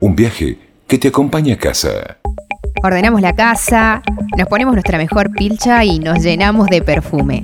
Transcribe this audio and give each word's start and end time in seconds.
Un 0.00 0.14
viaje 0.14 0.56
que 0.86 0.96
te 0.96 1.08
acompaña 1.08 1.54
a 1.54 1.58
casa. 1.58 2.18
Ordenamos 2.84 3.20
la 3.20 3.34
casa, 3.34 4.00
nos 4.36 4.46
ponemos 4.46 4.72
nuestra 4.74 4.96
mejor 4.96 5.32
pilcha 5.32 5.82
y 5.84 5.98
nos 5.98 6.22
llenamos 6.22 6.68
de 6.68 6.82
perfume. 6.82 7.42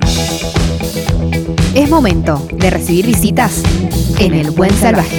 Es 1.75 1.91
momento 1.91 2.47
de 2.53 2.71
recibir 2.71 3.07
visitas 3.07 3.61
en 4.21 4.35
el 4.35 4.53
Buen 4.53 4.71
Salvaje. 4.71 5.19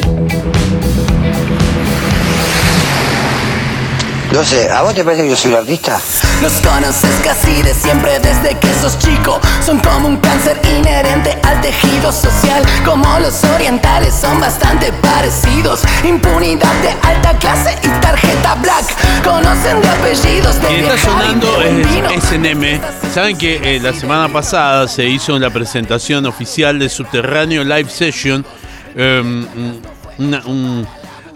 No 4.36 4.44
sé, 4.44 4.70
¿a 4.70 4.82
vos 4.82 4.94
te 4.94 5.02
parece 5.06 5.24
que 5.24 5.30
yo 5.30 5.36
soy 5.38 5.52
un 5.52 5.58
artista? 5.60 5.98
Los 6.42 6.52
conoces 6.56 7.10
casi 7.24 7.62
de 7.62 7.74
siempre 7.74 8.20
desde 8.20 8.54
que 8.60 8.68
sos 8.82 9.00
chico. 9.00 9.40
Son 9.66 9.80
como 9.80 10.10
un 10.10 10.18
cáncer 10.18 10.60
inherente 10.78 11.38
al 11.44 11.62
tejido 11.62 12.12
social. 12.12 12.62
Como 12.84 13.18
los 13.20 13.42
orientales 13.46 14.14
son 14.14 14.38
bastante 14.42 14.92
parecidos. 15.02 15.84
Impunidad 16.04 16.74
de 16.82 16.90
alta 17.08 17.38
clase 17.40 17.78
y 17.82 17.88
tarjeta 18.02 18.56
black. 18.56 19.24
Conocen 19.24 19.82
de 19.82 19.88
apellidos 19.88 20.62
de 20.62 20.68
Quien 20.68 20.84
está 20.86 20.98
sonando 20.98 21.62
es 21.62 21.94
vino. 21.94 22.10
SNM. 22.22 22.82
Saben 23.14 23.38
que 23.38 23.76
eh, 23.78 23.80
la 23.80 23.94
semana 23.94 24.28
pasada 24.28 24.90
se 24.90 25.06
hizo 25.06 25.40
la 25.40 25.50
presentación 25.50 26.26
oficial 26.26 26.78
de 26.78 26.90
Subterráneo 26.90 27.64
Live 27.64 27.90
Session. 27.90 28.46
Um, 28.98 29.46
una- 30.18 30.42
un- 30.46 30.88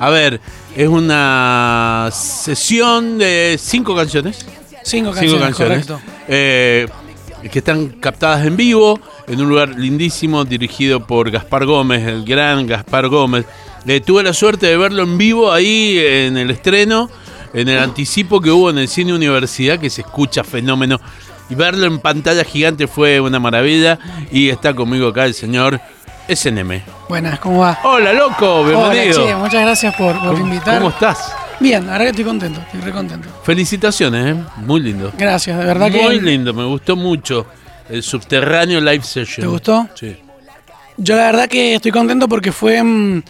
a 0.02 0.10
ver, 0.10 0.40
es 0.76 0.88
una 0.88 2.10
sesión 2.12 3.18
de 3.18 3.58
cinco 3.60 3.96
canciones. 3.96 4.46
Cinco 4.84 5.12
Cinco 5.14 5.38
canciones, 5.40 5.42
canciones. 5.42 5.86
correcto. 5.86 6.00
eh, 6.28 6.88
que 7.52 7.60
están 7.60 7.88
captadas 7.90 8.46
en 8.46 8.58
vivo 8.58 9.00
en 9.28 9.42
un 9.42 9.50
lugar 9.50 9.70
lindísimo 9.78 10.44
dirigido 10.46 11.06
por 11.06 11.30
Gaspar 11.32 11.66
Gómez, 11.66 12.06
el 12.08 12.26
gran 12.26 12.66
Gaspar 12.68 13.08
Gómez. 13.08 13.46
Eh, 13.88 14.02
tuve 14.02 14.24
la 14.24 14.34
suerte 14.34 14.68
de 14.68 14.78
verlo 14.78 15.04
en 15.04 15.18
vivo 15.18 15.52
ahí 15.52 15.98
en 16.00 16.38
el 16.38 16.50
estreno, 16.52 17.10
en 17.54 17.70
el 17.70 17.80
anticipo 17.80 18.42
que 18.42 18.52
hubo 18.52 18.70
en 18.70 18.78
el 18.78 18.88
Cine 18.88 19.14
Universidad, 19.14 19.80
que 19.80 19.90
se 19.90 20.02
escucha 20.02 20.44
fenómeno. 20.44 21.00
Y 21.50 21.56
verlo 21.56 21.86
en 21.88 22.00
pantalla 22.00 22.44
gigante 22.44 22.88
fue 22.88 23.20
una 23.20 23.40
maravilla. 23.40 23.98
Y 24.32 24.50
está 24.50 24.74
conmigo 24.76 25.08
acá 25.08 25.26
el 25.26 25.34
señor 25.34 25.80
SNM. 26.34 26.82
Buenas, 27.08 27.40
¿cómo 27.40 27.60
va? 27.62 27.80
Hola, 27.84 28.14
loco, 28.14 28.64
bienvenido. 28.64 29.24
Hola, 29.24 29.32
che, 29.32 29.36
muchas 29.36 29.62
gracias 29.62 29.96
por, 29.96 30.14
por 30.20 30.32
¿Cómo, 30.34 30.46
invitar. 30.46 30.78
cómo 30.78 30.90
estás? 30.90 31.34
Bien, 31.60 31.86
verdad 31.86 32.02
que 32.06 32.10
estoy 32.10 32.26
contento, 32.26 32.62
estoy 32.62 32.82
re 32.82 32.92
contento. 32.92 33.28
Felicitaciones, 33.44 34.36
¿eh? 34.38 34.40
muy 34.58 34.80
lindo. 34.82 35.12
Gracias, 35.18 35.58
de 35.58 35.66
verdad 35.66 35.90
Muy 35.90 36.20
que 36.20 36.26
lindo, 36.26 36.54
me 36.54 36.64
gustó 36.66 36.96
mucho. 36.96 37.46
El 37.90 38.04
subterráneo 38.04 38.80
live 38.80 39.02
session. 39.04 39.42
¿Te 39.44 39.48
gustó? 39.48 39.88
Sí. 39.96 40.16
yo 40.98 41.16
la 41.16 41.24
verdad 41.26 41.48
que 41.50 41.74
estoy 41.76 41.92
contento 41.92 42.30
porque 42.30 42.52
fue, 42.52 42.82
mm, 42.84 43.24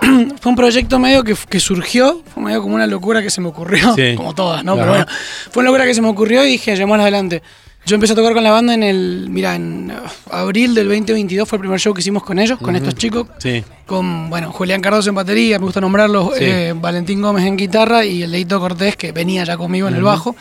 fue 0.40 0.50
un 0.50 0.56
proyecto 0.56 0.98
medio 0.98 1.22
que, 1.22 1.36
que 1.48 1.60
surgió, 1.60 2.22
fue 2.32 2.42
medio 2.42 2.62
como 2.62 2.74
una 2.74 2.86
locura 2.86 3.20
que 3.22 3.28
se 3.30 3.40
me 3.42 3.48
ocurrió, 3.48 3.94
Sí. 3.94 4.14
como 4.16 4.34
todas, 4.34 4.64
¿no? 4.64 4.74
Pero 4.74 4.88
bueno, 4.88 5.06
fue 5.50 5.60
una 5.60 5.70
locura 5.70 5.84
que 5.84 5.94
se 5.94 6.00
me 6.00 6.08
ocurrió 6.08 6.42
y 6.44 6.48
dije, 6.52 6.72
llevémosla 6.72 7.02
adelante. 7.02 7.42
Yo 7.88 7.94
empecé 7.94 8.12
a 8.12 8.16
tocar 8.16 8.34
con 8.34 8.44
la 8.44 8.50
banda 8.50 8.74
en 8.74 8.82
el, 8.82 9.28
mira, 9.30 9.54
en 9.54 9.90
uh, 9.90 10.34
abril 10.34 10.74
del 10.74 10.88
2022 10.88 11.48
fue 11.48 11.56
el 11.56 11.60
primer 11.60 11.80
show 11.80 11.94
que 11.94 12.00
hicimos 12.02 12.22
con 12.22 12.38
ellos, 12.38 12.58
con 12.58 12.76
estos 12.76 12.94
chicos. 12.94 13.26
Sí. 13.38 13.64
con, 13.86 14.28
bueno, 14.28 14.52
Julián 14.52 14.82
Cardoso 14.82 15.08
en 15.08 15.14
batería, 15.14 15.58
me 15.58 15.64
gusta 15.64 15.80
nombrarlos, 15.80 16.32
Sí. 16.36 16.44
eh, 16.44 16.74
Valentín 16.76 17.22
Gómez 17.22 17.46
en 17.46 17.56
guitarra 17.56 18.04
y 18.04 18.22
el 18.22 18.30
Leito 18.30 18.60
Cortés, 18.60 18.94
que 18.94 19.12
venía 19.12 19.42
ya 19.44 19.56
conmigo 19.56 19.88
en 19.88 19.94
el 19.94 20.02
bajo. 20.02 20.36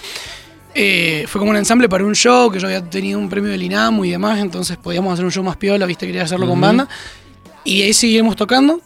Eh, 0.76 1.23
fue 1.30 1.39
como 1.39 1.52
un 1.52 1.58
ensamble 1.58 1.88
para 1.88 2.04
un 2.04 2.16
show, 2.16 2.52
que 2.52 2.59
yo 2.59 2.67
había 2.67 2.84
tenido 2.84 3.17
un 3.17 3.30
premio 3.30 3.50
del 3.50 3.64
INAMU 3.64 4.04
y 4.04 4.11
demás, 4.11 4.39
entonces 4.39 4.76
podíamos 4.76 5.14
hacer 5.14 5.23
un 5.23 5.32
show 5.32 5.42
más 5.42 5.56
piola, 5.56 5.86
viste, 5.86 6.06
quería 6.06 6.23
hacerlo 6.23 6.50
con 6.50 6.59
banda. 6.59 6.89
Y 7.64 7.82
ahí 7.82 7.94
seguimos 7.94 8.36
tocando. 8.36 8.82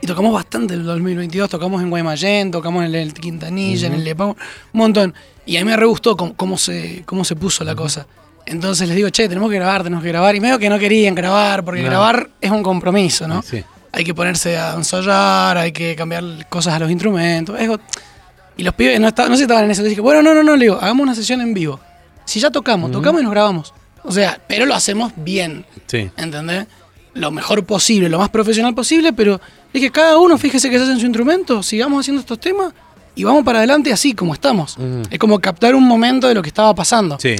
Y 0.00 0.06
tocamos 0.06 0.32
bastante 0.32 0.74
el 0.74 0.84
2022, 0.84 1.50
tocamos 1.50 1.82
en 1.82 1.90
Guaymallén, 1.90 2.50
tocamos 2.50 2.84
en 2.84 2.94
el 2.94 3.12
Quintanilla, 3.12 3.88
en 3.88 3.94
el 3.94 4.04
Lepam, 4.04 4.28
un 4.30 4.36
montón. 4.72 5.12
Y 5.44 5.56
a 5.56 5.60
mí 5.60 5.66
me 5.70 5.76
re 5.76 5.86
gustó 5.86 6.16
cómo, 6.16 6.34
cómo 6.34 6.56
se, 6.56 7.02
cómo 7.04 7.24
se 7.24 7.34
puso 7.34 7.64
la 7.64 7.74
cosa. 7.74 8.06
Entonces 8.46 8.86
les 8.86 8.96
digo, 8.96 9.10
che, 9.10 9.28
tenemos 9.28 9.50
que 9.50 9.56
grabar, 9.56 9.82
tenemos 9.82 10.02
que 10.02 10.08
grabar. 10.10 10.36
Y 10.36 10.40
medio 10.40 10.58
que 10.58 10.68
no 10.70 10.78
querían 10.78 11.14
grabar, 11.14 11.64
porque 11.64 11.82
No. 11.82 11.88
grabar 11.88 12.30
es 12.40 12.50
un 12.50 12.62
compromiso, 12.62 13.26
¿no? 13.26 13.42
Sí. 13.42 13.62
Hay 13.92 14.04
que 14.04 14.14
ponerse 14.14 14.56
a 14.56 14.74
ensayar, 14.74 15.58
hay 15.58 15.72
que 15.72 15.96
cambiar 15.96 16.46
cosas 16.48 16.74
a 16.74 16.78
los 16.78 16.90
instrumentos. 16.90 17.58
es 17.58 17.68
y 18.56 18.62
los 18.64 18.74
pibes 18.74 18.98
no, 19.00 19.08
estaban- 19.08 19.30
no 19.30 19.36
se 19.36 19.42
estaban 19.44 19.64
en 19.64 19.70
eso. 19.70 19.82
Les 19.82 19.90
dije, 19.90 20.00
bueno, 20.00 20.20
no, 20.22 20.34
no, 20.34 20.42
no, 20.42 20.56
le 20.56 20.64
digo, 20.64 20.76
hagamos 20.80 21.02
una 21.04 21.14
sesión 21.14 21.40
en 21.40 21.54
vivo. 21.54 21.78
Si 22.24 22.40
ya 22.40 22.50
tocamos, 22.50 22.90
tocamos 22.90 23.20
y 23.20 23.24
nos 23.24 23.32
grabamos. 23.32 23.72
O 24.04 24.12
sea, 24.12 24.40
pero 24.48 24.64
lo 24.66 24.74
hacemos 24.74 25.12
bien. 25.16 25.64
Sí. 25.86 26.10
¿entendés? 26.16 26.66
Lo 27.18 27.30
mejor 27.30 27.64
posible, 27.64 28.08
lo 28.08 28.18
más 28.18 28.28
profesional 28.28 28.74
posible, 28.74 29.12
pero 29.12 29.40
es 29.72 29.80
que 29.80 29.90
cada 29.90 30.18
uno 30.18 30.38
fíjese 30.38 30.70
que 30.70 30.76
se 30.78 30.84
hace 30.84 30.92
en 30.92 31.00
su 31.00 31.06
instrumento, 31.06 31.62
sigamos 31.62 32.00
haciendo 32.00 32.20
estos 32.20 32.38
temas 32.38 32.72
y 33.14 33.24
vamos 33.24 33.44
para 33.44 33.58
adelante 33.58 33.92
así 33.92 34.14
como 34.14 34.34
estamos. 34.34 34.76
Es 35.10 35.18
como 35.18 35.40
captar 35.40 35.74
un 35.74 35.84
momento 35.84 36.28
de 36.28 36.34
lo 36.34 36.42
que 36.42 36.48
estaba 36.48 36.74
pasando. 36.74 37.18
Sí. 37.20 37.34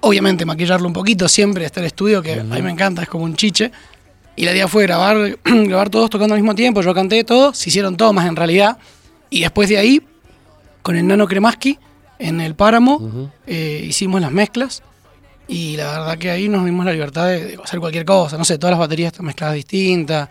Obviamente 0.00 0.44
maquillarlo 0.44 0.86
un 0.86 0.92
poquito, 0.92 1.28
siempre 1.28 1.64
está 1.64 1.80
el 1.80 1.86
estudio, 1.86 2.22
que 2.22 2.34
a 2.34 2.44
mí 2.44 2.62
me 2.62 2.70
encanta, 2.70 3.02
es 3.02 3.08
como 3.08 3.24
un 3.24 3.34
chiche. 3.34 3.72
Y 4.36 4.44
la 4.44 4.52
idea 4.52 4.68
fue 4.68 4.84
grabar, 4.84 5.38
grabar 5.44 5.90
todos 5.90 6.10
tocando 6.10 6.34
al 6.34 6.40
mismo 6.40 6.54
tiempo, 6.54 6.80
yo 6.82 6.94
canté 6.94 7.24
todo, 7.24 7.52
se 7.54 7.70
hicieron 7.70 7.96
tomas 7.96 8.26
en 8.26 8.36
realidad. 8.36 8.78
Y 9.28 9.40
después 9.40 9.68
de 9.68 9.78
ahí, 9.78 10.00
con 10.82 10.94
el 10.94 11.06
Nano 11.06 11.26
Kremaski, 11.26 11.78
en 12.18 12.40
el 12.40 12.54
Páramo, 12.54 13.30
eh, 13.46 13.84
hicimos 13.88 14.20
las 14.20 14.30
mezclas. 14.30 14.82
Y 15.48 15.76
la 15.76 15.92
verdad 15.98 16.18
que 16.18 16.30
ahí 16.30 16.48
nos 16.48 16.64
dimos 16.64 16.84
la 16.84 16.92
libertad 16.92 17.26
de, 17.26 17.44
de 17.44 17.58
hacer 17.62 17.78
cualquier 17.78 18.04
cosa. 18.04 18.36
No 18.36 18.44
sé, 18.44 18.58
todas 18.58 18.72
las 18.72 18.80
baterías 18.80 19.12
están 19.12 19.26
mezcladas 19.26 19.54
distintas. 19.54 20.28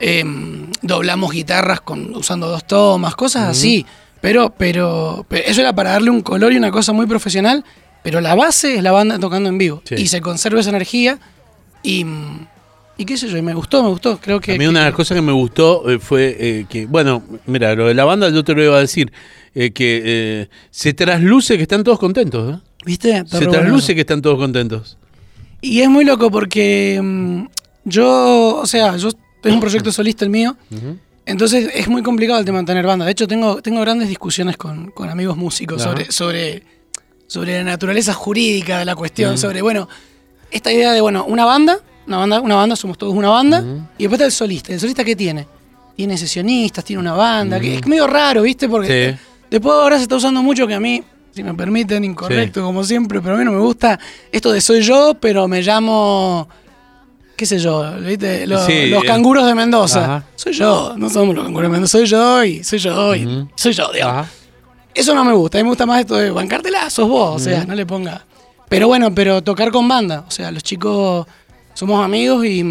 em, 0.00 0.70
doblamos 0.82 1.32
guitarras 1.32 1.80
con, 1.80 2.14
usando 2.14 2.48
dos 2.48 2.66
tomas, 2.66 3.14
cosas 3.14 3.48
así. 3.48 3.86
Pero, 4.20 4.52
pero, 4.56 5.24
pero 5.28 5.44
eso 5.46 5.60
era 5.60 5.72
para 5.72 5.90
darle 5.92 6.10
un 6.10 6.22
color 6.22 6.52
y 6.52 6.56
una 6.56 6.70
cosa 6.70 6.92
muy 6.92 7.06
profesional. 7.06 7.64
Pero 8.02 8.20
la 8.20 8.34
base 8.34 8.76
es 8.76 8.82
la 8.82 8.92
banda 8.92 9.18
tocando 9.18 9.48
en 9.48 9.58
vivo. 9.58 9.82
Sí. 9.84 9.94
Y 9.96 10.08
se 10.08 10.20
conserva 10.20 10.60
esa 10.60 10.70
energía. 10.70 11.18
Y, 11.82 12.04
y 12.96 13.04
qué 13.04 13.16
sé 13.16 13.28
yo, 13.28 13.36
y 13.36 13.42
me 13.42 13.54
gustó, 13.54 13.82
me 13.82 13.90
gustó. 13.90 14.18
Creo 14.18 14.40
que. 14.40 14.54
A 14.54 14.58
mí 14.58 14.66
una 14.66 14.80
de 14.80 14.86
las 14.86 14.94
cosas 14.94 15.14
que 15.14 15.22
me 15.22 15.32
gustó 15.32 15.88
eh, 15.88 15.98
fue 16.00 16.36
eh, 16.38 16.66
que, 16.68 16.86
bueno, 16.86 17.22
mira, 17.46 17.74
lo 17.76 17.86
de 17.86 17.94
la 17.94 18.04
banda 18.04 18.28
yo 18.30 18.42
te 18.42 18.54
lo 18.54 18.64
iba 18.64 18.76
a 18.76 18.80
decir, 18.80 19.12
eh, 19.54 19.70
que 19.72 20.48
se 20.70 20.94
trasluce 20.94 21.56
que 21.56 21.62
están 21.62 21.84
todos 21.84 21.98
contentos. 21.98 22.60
¿Viste? 22.88 23.18
Está 23.18 23.38
Se 23.38 23.44
bueno 23.44 23.52
trasluce 23.60 23.94
que 23.94 24.00
están 24.00 24.22
todos 24.22 24.38
contentos. 24.38 24.96
Y 25.60 25.80
es 25.82 25.90
muy 25.90 26.06
loco 26.06 26.30
porque 26.30 26.98
mm, 27.02 27.44
yo, 27.84 28.60
o 28.62 28.66
sea, 28.66 28.96
yo 28.96 29.08
es 29.08 29.52
un 29.52 29.60
proyecto 29.60 29.92
solista 29.92 30.24
el 30.24 30.30
mío. 30.30 30.56
Entonces 31.26 31.70
es 31.74 31.86
muy 31.86 32.02
complicado 32.02 32.38
el 32.38 32.46
tema 32.46 32.60
de 32.60 32.64
tener 32.64 32.86
banda. 32.86 33.04
De 33.04 33.10
hecho, 33.12 33.28
tengo, 33.28 33.60
tengo 33.60 33.82
grandes 33.82 34.08
discusiones 34.08 34.56
con, 34.56 34.90
con 34.92 35.10
amigos 35.10 35.36
músicos 35.36 35.82
sobre, 35.82 36.10
sobre, 36.10 36.62
sobre 37.26 37.58
la 37.58 37.64
naturaleza 37.64 38.14
jurídica 38.14 38.78
de 38.78 38.86
la 38.86 38.96
cuestión, 38.96 39.36
sobre, 39.36 39.60
bueno, 39.60 39.86
esta 40.50 40.72
idea 40.72 40.94
de, 40.94 41.02
bueno, 41.02 41.26
una 41.26 41.44
banda, 41.44 41.78
una 42.06 42.16
banda, 42.16 42.40
una 42.40 42.54
banda, 42.54 42.74
somos 42.74 42.96
todos 42.96 43.12
una 43.14 43.28
banda, 43.28 43.62
y 43.98 44.04
después 44.04 44.12
está 44.18 44.24
el 44.24 44.32
solista. 44.32 44.72
¿El 44.72 44.80
solista 44.80 45.04
qué 45.04 45.14
tiene? 45.14 45.46
Tiene 45.94 46.16
sesionistas, 46.16 46.82
tiene 46.86 47.00
una 47.00 47.12
banda, 47.12 47.60
que 47.60 47.74
es 47.76 47.86
medio 47.86 48.06
raro, 48.06 48.40
¿viste? 48.40 48.66
Porque 48.66 49.14
Sí. 49.18 49.26
después 49.50 49.74
ahora 49.74 49.96
se 49.98 50.04
está 50.04 50.16
usando 50.16 50.42
mucho 50.42 50.66
que 50.66 50.72
a 50.72 50.80
mí, 50.80 51.02
si 51.38 51.44
me 51.44 51.54
permiten, 51.54 52.02
incorrecto 52.02 52.64
como 52.64 52.82
siempre, 52.82 53.20
pero 53.20 53.36
a 53.36 53.38
mí 53.38 53.44
no 53.44 53.52
me 53.52 53.60
gusta 53.60 53.96
esto 54.32 54.50
de 54.50 54.60
soy 54.60 54.82
yo, 54.82 55.14
pero 55.20 55.46
me 55.46 55.62
llamo 55.62 56.48
qué 57.36 57.46
sé 57.46 57.60
yo, 57.60 57.92
¿viste? 58.00 58.44
Los, 58.48 58.66
Sí, 58.66 58.86
los 58.88 59.04
eh, 59.04 59.06
canguros 59.06 59.46
de 59.46 59.54
Mendoza. 59.54 60.04
ajá. 60.04 60.24
Soy 60.34 60.52
yo, 60.52 60.94
no 60.96 61.08
somos 61.08 61.36
los 61.36 61.44
canguros 61.44 61.68
de 61.70 61.72
Mendoza, 61.72 61.98
soy 61.98 62.06
yo 62.06 62.42
y 62.42 62.64
soy 62.64 62.80
yo 62.80 63.14
y 63.14 63.46
soy 63.54 63.72
yo, 63.72 63.92
digamos. 63.92 64.14
Ajá. 64.26 64.30
Eso 64.92 65.14
no 65.14 65.24
me 65.24 65.32
gusta, 65.32 65.58
a 65.58 65.60
mí 65.60 65.62
me 65.62 65.68
gusta 65.68 65.86
más 65.86 66.00
esto 66.00 66.16
de 66.16 66.32
bancártela, 66.32 66.90
sos 66.90 67.08
vos, 67.08 67.36
o 67.36 67.38
sea, 67.38 67.64
no 67.64 67.76
le 67.76 67.86
ponga. 67.86 68.24
Pero 68.68 68.88
bueno, 68.88 69.14
pero 69.14 69.40
tocar 69.44 69.70
con 69.70 69.86
banda, 69.86 70.24
o 70.26 70.30
sea, 70.32 70.50
los 70.50 70.64
chicos 70.64 71.24
somos 71.72 72.04
amigos 72.04 72.44
y, 72.44 72.66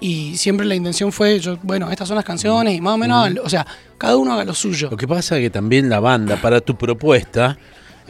y 0.00 0.36
siempre 0.36 0.64
la 0.64 0.76
intención 0.76 1.10
fue, 1.10 1.40
yo, 1.40 1.58
bueno, 1.64 1.90
estas 1.90 2.06
son 2.06 2.14
las 2.14 2.24
canciones 2.24 2.76
y 2.76 2.80
más 2.80 2.94
o 2.94 2.98
menos, 2.98 3.28
o 3.42 3.48
sea, 3.48 3.66
cada 3.98 4.16
uno 4.16 4.32
haga 4.32 4.44
lo 4.44 4.54
suyo. 4.54 4.88
Lo 4.92 4.96
que 4.96 5.06
pasa 5.08 5.36
es 5.36 5.42
que 5.42 5.50
también 5.50 5.90
la 5.90 6.00
banda, 6.00 6.36
para 6.36 6.60
tu 6.62 6.74
propuesta, 6.76 7.58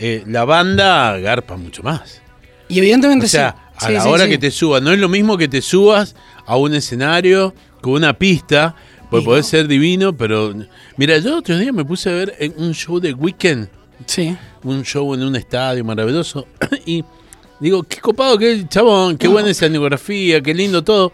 eh, 0.01 0.25
la 0.27 0.45
banda 0.45 1.17
garpa 1.19 1.57
mucho 1.57 1.83
más. 1.83 2.21
Y 2.69 2.79
evidentemente 2.79 3.27
O 3.27 3.29
sea, 3.29 3.55
sí. 3.79 3.85
a 3.85 3.89
Sí, 3.89 3.93
la 3.95 4.03
sí, 4.03 4.09
hora 4.09 4.29
que 4.29 4.39
te 4.39 4.51
subas, 4.51 4.83
no 4.83 4.93
es 4.93 4.99
lo 4.99 5.09
mismo 5.09 5.37
que 5.39 5.47
te 5.49 5.61
subas 5.63 6.15
a 6.47 6.57
un 6.57 6.75
escenario 6.75 7.55
con 7.81 7.93
una 7.95 8.13
pista, 8.15 8.75
pues 9.11 9.25
no. 9.25 9.43
ser 9.43 9.69
divino, 9.69 10.17
pero 10.17 10.55
mira, 10.97 11.19
yo 11.19 11.39
otro 11.39 11.57
día 11.59 11.73
me 11.73 11.85
puse 11.85 12.11
a 12.11 12.13
ver 12.13 12.35
en 12.39 12.55
un 12.57 12.73
show 12.75 12.99
de 13.01 13.13
Weekend, 13.13 13.69
Sí. 14.07 14.37
un 14.65 14.83
show 14.85 15.15
en 15.15 15.23
un 15.23 15.37
estadio 15.37 15.85
maravilloso, 15.85 16.47
y 16.87 17.05
digo, 17.61 17.83
qué 17.83 18.01
copado 18.01 18.39
que 18.39 18.53
el 18.53 18.69
chabón, 18.69 19.17
qué 19.19 19.29
buena 19.29 19.51
escenografía, 19.51 20.41
qué 20.41 20.55
lindo 20.55 20.83
todo. 20.85 21.13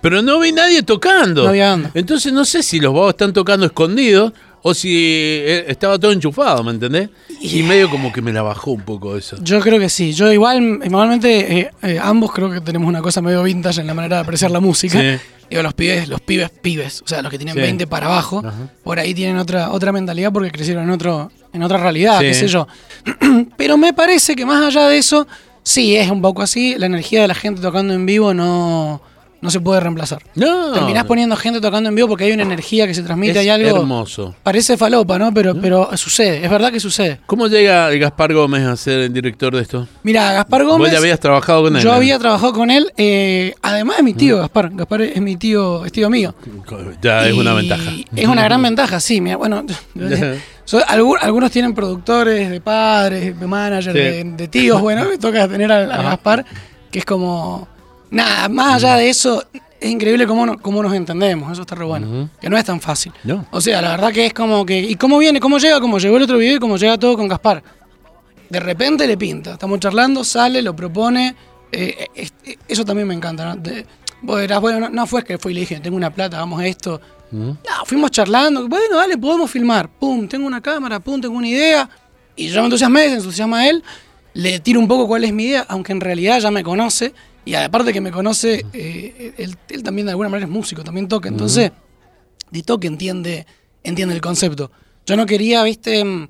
Pero 0.00 0.20
no 0.20 0.40
vi 0.40 0.50
nadie 0.50 0.82
tocando. 0.82 1.44
No 1.44 1.50
había. 1.50 1.78
Entonces 1.94 2.32
no 2.32 2.44
sé 2.44 2.64
si 2.64 2.80
los 2.80 2.92
vagos 2.92 3.10
están 3.10 3.32
tocando 3.32 3.66
escondidos 3.66 4.32
o 4.62 4.74
si 4.74 4.94
eh, 4.96 5.64
estaba 5.68 5.98
todo 5.98 6.12
enchufado, 6.12 6.62
¿me 6.62 6.70
entendés? 6.70 7.08
Y 7.40 7.62
medio 7.62 7.90
como 7.90 8.12
que 8.12 8.22
me 8.22 8.32
la 8.32 8.42
bajó 8.42 8.70
un 8.70 8.82
poco 8.82 9.16
eso. 9.16 9.36
Yo 9.42 9.60
creo 9.60 9.78
que 9.78 9.88
sí. 9.88 10.12
Yo 10.12 10.32
igual, 10.32 10.78
normalmente, 10.78 11.58
eh, 11.60 11.70
eh, 11.82 11.98
ambos 12.00 12.32
creo 12.32 12.50
que 12.50 12.60
tenemos 12.60 12.88
una 12.88 13.02
cosa 13.02 13.20
medio 13.20 13.42
vintage 13.42 13.80
en 13.80 13.86
la 13.88 13.94
manera 13.94 14.16
de 14.16 14.22
apreciar 14.22 14.50
la 14.50 14.60
música. 14.60 15.00
Sí. 15.00 15.18
Digo, 15.50 15.62
los 15.62 15.74
pibes, 15.74 16.08
los 16.08 16.20
pibes, 16.20 16.48
pibes, 16.50 17.02
o 17.02 17.06
sea, 17.08 17.20
los 17.20 17.30
que 17.30 17.36
tienen 17.38 17.54
Sí. 17.54 17.60
20 17.60 17.86
para 17.86 18.06
abajo, 18.06 18.38
Ajá. 18.44 18.70
por 18.82 18.98
ahí 18.98 19.12
tienen 19.12 19.36
otra, 19.36 19.70
otra 19.72 19.92
mentalidad 19.92 20.32
porque 20.32 20.50
crecieron 20.50 20.84
en 20.84 20.90
otro, 20.90 21.30
en 21.52 21.62
otra 21.62 21.76
realidad, 21.78 22.20
Sí. 22.20 22.26
qué 22.26 22.34
sé 22.34 22.48
yo. 22.48 22.66
Pero 23.58 23.76
me 23.76 23.92
parece 23.92 24.34
que 24.34 24.46
más 24.46 24.62
allá 24.64 24.88
de 24.88 24.96
eso, 24.98 25.26
sí, 25.62 25.94
es 25.96 26.10
un 26.10 26.22
poco 26.22 26.40
así. 26.42 26.76
La 26.78 26.86
energía 26.86 27.20
de 27.22 27.28
la 27.28 27.34
gente 27.34 27.60
tocando 27.60 27.92
en 27.92 28.06
vivo 28.06 28.32
no, 28.32 29.02
no 29.42 29.50
se 29.50 29.60
puede 29.60 29.80
reemplazar. 29.80 30.22
No. 30.36 30.72
Terminás 30.72 31.04
poniendo 31.04 31.36
gente 31.36 31.60
tocando 31.60 31.88
en 31.90 31.94
vivo 31.94 32.08
porque 32.08 32.24
hay 32.24 32.32
una 32.32 32.44
energía 32.44 32.86
que 32.86 32.94
se 32.94 33.02
transmite, 33.02 33.32
es 33.32 33.38
hay 33.38 33.48
algo. 33.50 33.80
hermoso. 33.80 34.34
Parece 34.42 34.76
falopa, 34.78 35.18
¿no? 35.18 35.34
Pero, 35.34 35.54
pero 35.60 35.90
sucede, 35.96 36.44
es 36.44 36.50
verdad 36.50 36.72
que 36.72 36.80
sucede. 36.80 37.20
¿Cómo 37.26 37.48
llega 37.48 37.90
el 37.90 37.98
Gaspar 37.98 38.32
Gómez 38.32 38.62
a 38.66 38.76
ser 38.76 39.00
el 39.00 39.12
director 39.12 39.54
de 39.54 39.62
esto? 39.62 39.86
Mira, 40.04 40.32
Gaspar 40.32 40.64
Gómez. 40.64 40.78
Vos 40.78 40.90
ya 40.92 40.98
habías 40.98 41.20
trabajado 41.20 41.64
con 41.64 41.76
él. 41.76 41.82
Yo 41.82 41.90
¿no? 41.90 41.96
había 41.96 42.18
trabajado 42.18 42.52
con 42.52 42.70
él, 42.70 42.92
eh, 42.96 43.52
además 43.62 43.98
es 43.98 44.04
mi 44.04 44.14
tío, 44.14 44.38
Gaspar. 44.38 44.70
Gaspar 44.72 45.02
es 45.02 45.20
mi 45.20 45.36
tío, 45.36 45.84
es 45.84 45.92
tío 45.92 46.08
mío. 46.08 46.34
Ya 47.02 47.26
es 47.26 47.34
una 47.34 47.52
ventaja. 47.52 47.90
Es 48.14 48.28
una 48.28 48.44
gran 48.44 48.62
ventaja, 48.62 49.00
sí. 49.00 49.20
Mira, 49.20 49.36
bueno, 49.36 49.64
so- 50.64 50.80
algunos 50.88 51.50
tienen 51.50 51.74
productores 51.74 52.48
de 52.48 52.60
padres, 52.60 53.38
de 53.38 53.46
managers, 53.46 53.86
Sí. 53.96 54.00
de, 54.00 54.24
de 54.36 54.48
tíos. 54.48 54.80
Bueno, 54.80 55.04
me 55.08 55.18
toca 55.18 55.48
tener 55.48 55.70
a, 55.72 55.78
a 55.94 56.02
Gaspar, 56.02 56.44
que 56.92 57.00
es 57.00 57.04
como. 57.04 57.68
Nada, 58.12 58.48
más 58.48 58.74
allá 58.84 58.96
de 58.96 59.08
eso, 59.08 59.44
es 59.80 59.90
increíble 59.90 60.26
cómo, 60.26 60.46
no- 60.46 60.58
cómo 60.58 60.82
nos 60.82 60.92
entendemos. 60.94 61.50
Eso 61.50 61.62
está 61.62 61.74
re 61.74 61.84
bueno. 61.84 62.28
Que 62.40 62.48
no 62.48 62.56
es 62.56 62.64
tan 62.64 62.80
fácil. 62.80 63.12
No. 63.24 63.46
O 63.50 63.60
sea, 63.60 63.80
la 63.82 63.90
verdad 63.90 64.12
que 64.12 64.26
es 64.26 64.34
como 64.34 64.64
que. 64.64 64.78
¿Y 64.78 64.94
cómo 64.96 65.18
viene? 65.18 65.40
¿Cómo 65.40 65.58
llega? 65.58 65.80
Como 65.80 65.98
llegó 65.98 66.16
el 66.18 66.22
otro 66.22 66.38
video 66.38 66.56
y 66.56 66.60
cómo 66.60 66.76
llega 66.76 66.98
todo 66.98 67.16
con 67.16 67.26
Gaspar. 67.26 67.62
De 68.48 68.60
repente 68.60 69.06
le 69.06 69.16
pinta. 69.16 69.52
Estamos 69.54 69.80
charlando, 69.80 70.22
sale, 70.24 70.60
lo 70.62 70.76
propone. 70.76 71.34
eh, 71.72 72.06
eh, 72.14 72.28
eh, 72.44 72.56
eso 72.68 72.84
también 72.84 73.08
me 73.08 73.14
encanta. 73.14 73.46
¿no? 73.46 73.56
De- 73.56 73.86
vos 74.20 74.40
dirás, 74.40 74.60
bueno, 74.60 74.78
no, 74.78 74.88
no 74.90 75.06
fue 75.06 75.24
que 75.24 75.38
fue 75.38 75.52
y 75.52 75.54
le 75.54 75.60
dije, 75.60 75.80
tengo 75.80 75.96
una 75.96 76.10
plata, 76.10 76.36
hagamos 76.36 76.62
esto. 76.62 77.00
No, 77.32 77.56
fuimos 77.86 78.10
charlando. 78.10 78.68
Bueno, 78.68 78.96
dale, 78.98 79.16
podemos 79.16 79.50
filmar. 79.50 79.88
Pum, 79.88 80.28
tengo 80.28 80.46
una 80.46 80.60
cámara, 80.60 81.00
pum, 81.00 81.18
tengo 81.18 81.34
una 81.34 81.48
idea. 81.48 81.88
Y 82.36 82.48
yo 82.48 82.60
me 82.60 82.66
entusiasmé, 82.66 83.08
se 83.08 83.14
entusiasma 83.14 83.66
él. 83.68 83.82
Le 84.34 84.60
tiro 84.60 84.78
un 84.80 84.86
poco 84.86 85.06
cuál 85.06 85.24
es 85.24 85.32
mi 85.32 85.44
idea, 85.44 85.64
aunque 85.66 85.92
en 85.92 86.02
realidad 86.02 86.38
ya 86.40 86.50
me 86.50 86.62
conoce. 86.62 87.14
Y 87.44 87.54
aparte 87.54 87.92
que 87.92 88.00
me 88.00 88.10
conoce, 88.12 88.64
eh, 88.72 89.34
él, 89.36 89.56
él 89.68 89.82
también 89.82 90.06
de 90.06 90.12
alguna 90.12 90.28
manera 90.28 90.46
es 90.46 90.52
músico, 90.52 90.84
también 90.84 91.08
toca. 91.08 91.28
Entonces, 91.28 91.72
de 92.50 92.62
toque 92.62 92.86
entiende, 92.86 93.46
entiende 93.82 94.14
el 94.14 94.20
concepto. 94.20 94.70
Yo 95.06 95.16
no 95.16 95.26
quería, 95.26 95.62
viste, 95.64 96.04
mm, 96.04 96.28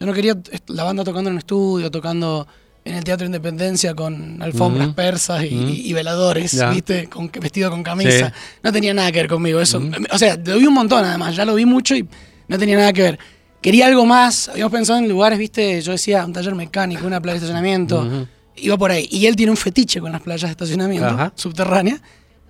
yo 0.00 0.06
no 0.06 0.12
quería 0.12 0.36
la 0.68 0.84
banda 0.84 1.04
tocando 1.04 1.30
en 1.30 1.34
un 1.34 1.38
estudio, 1.38 1.90
tocando 1.90 2.46
en 2.84 2.94
el 2.94 3.04
Teatro 3.04 3.26
Independencia 3.26 3.94
con 3.94 4.42
alfombras 4.42 4.88
persas 4.94 5.44
y, 5.44 5.82
y 5.88 5.92
veladores, 5.92 6.52
Ya. 6.52 6.70
viste, 6.70 7.08
con, 7.08 7.30
vestido 7.40 7.70
con 7.70 7.82
camisa. 7.82 8.28
Sí. 8.28 8.34
No 8.62 8.72
tenía 8.72 8.92
nada 8.94 9.12
que 9.12 9.20
ver 9.20 9.28
conmigo 9.28 9.60
eso. 9.60 9.80
O 10.10 10.18
sea, 10.18 10.36
lo 10.36 10.58
vi 10.58 10.66
un 10.66 10.74
montón 10.74 11.04
además, 11.04 11.36
ya 11.36 11.44
lo 11.44 11.54
vi 11.54 11.64
mucho 11.66 11.94
y 11.94 12.06
no 12.48 12.58
tenía 12.58 12.76
nada 12.76 12.92
que 12.92 13.02
ver. 13.02 13.18
Quería 13.60 13.86
algo 13.86 14.06
más, 14.06 14.48
habíamos 14.48 14.72
pensado 14.72 14.98
en 14.98 15.08
lugares, 15.08 15.38
viste, 15.38 15.80
yo 15.82 15.92
decía 15.92 16.24
un 16.24 16.32
taller 16.32 16.54
mecánico, 16.54 17.06
una 17.06 17.20
playa 17.20 17.34
de 17.34 17.38
estacionamiento, 17.38 18.26
iba 18.60 18.76
por 18.78 18.90
ahí. 18.90 19.08
Y 19.10 19.26
él 19.26 19.36
tiene 19.36 19.50
un 19.50 19.56
fetiche 19.56 20.00
con 20.00 20.12
las 20.12 20.20
playas 20.20 20.42
de 20.42 20.50
estacionamiento 20.50 21.06
Ajá. 21.08 21.32
subterráneas. 21.34 22.00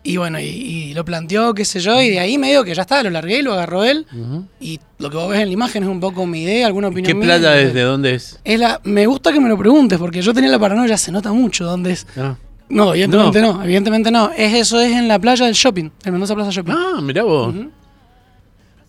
Y 0.03 0.17
bueno, 0.17 0.41
y, 0.41 0.45
y 0.45 0.95
lo 0.95 1.05
planteó, 1.05 1.53
qué 1.53 1.65
sé 1.67 1.79
yo, 1.79 2.01
y 2.01 2.09
de 2.09 2.19
ahí 2.21 2.39
medio 2.39 2.65
que 2.65 2.75
ya 2.75 2.83
está, 2.83 3.03
lo 3.03 3.11
largué 3.11 3.41
y 3.41 3.43
lo 3.43 3.53
agarró 3.53 3.85
él. 3.85 4.07
Y 4.59 4.81
lo 4.99 5.11
que 5.11 5.17
vos 5.19 5.29
ves 5.29 5.41
en 5.41 5.49
la 5.49 5.53
imagen 5.53 5.83
es 5.83 5.89
un 5.91 6.01
poco 6.01 6.25
mi 6.25 6.43
idea, 6.43 6.67
alguna 6.67 6.89
opinión 6.89 7.07
¿Qué 7.07 7.15
mía. 7.15 7.25
playa 7.27 7.61
es? 7.61 7.75
¿De 7.75 7.83
dónde 7.83 8.15
es? 8.15 8.41
Es 8.43 8.59
la, 8.59 8.81
me 8.85 9.05
gusta 9.07 9.31
que 9.31 9.41
me 9.41 9.49
lo 9.51 9.59
preguntes, 9.59 9.99
porque 9.99 10.23
yo 10.23 10.33
tenía 10.33 10.49
la 10.51 10.59
paranoia, 10.59 10.97
se 10.97 11.12
nota 11.12 11.33
mucho 11.35 11.67
dónde 11.67 11.93
es. 11.93 12.07
Ah, 12.17 12.35
No, 12.71 12.95
evidentemente 12.95 13.43
no. 13.43 13.62
evidentemente 13.62 14.11
no. 14.11 14.31
Es 14.35 14.55
eso, 14.55 14.81
es 14.81 14.91
en 14.93 15.07
la 15.07 15.19
playa 15.19 15.45
del 15.45 15.55
shopping, 15.55 15.91
en 16.03 16.12
Mendoza 16.12 16.35
Plaza 16.35 16.51
Shopping. 16.51 16.73
Ah, 16.75 17.01
mirá 17.03 17.23
vos. 17.23 17.55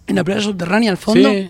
En 0.07 0.15
la 0.15 0.23
playa 0.23 0.39
subterránea 0.41 0.91
al 0.91 0.97
fondo. 0.97 1.29
Sí. 1.29 1.50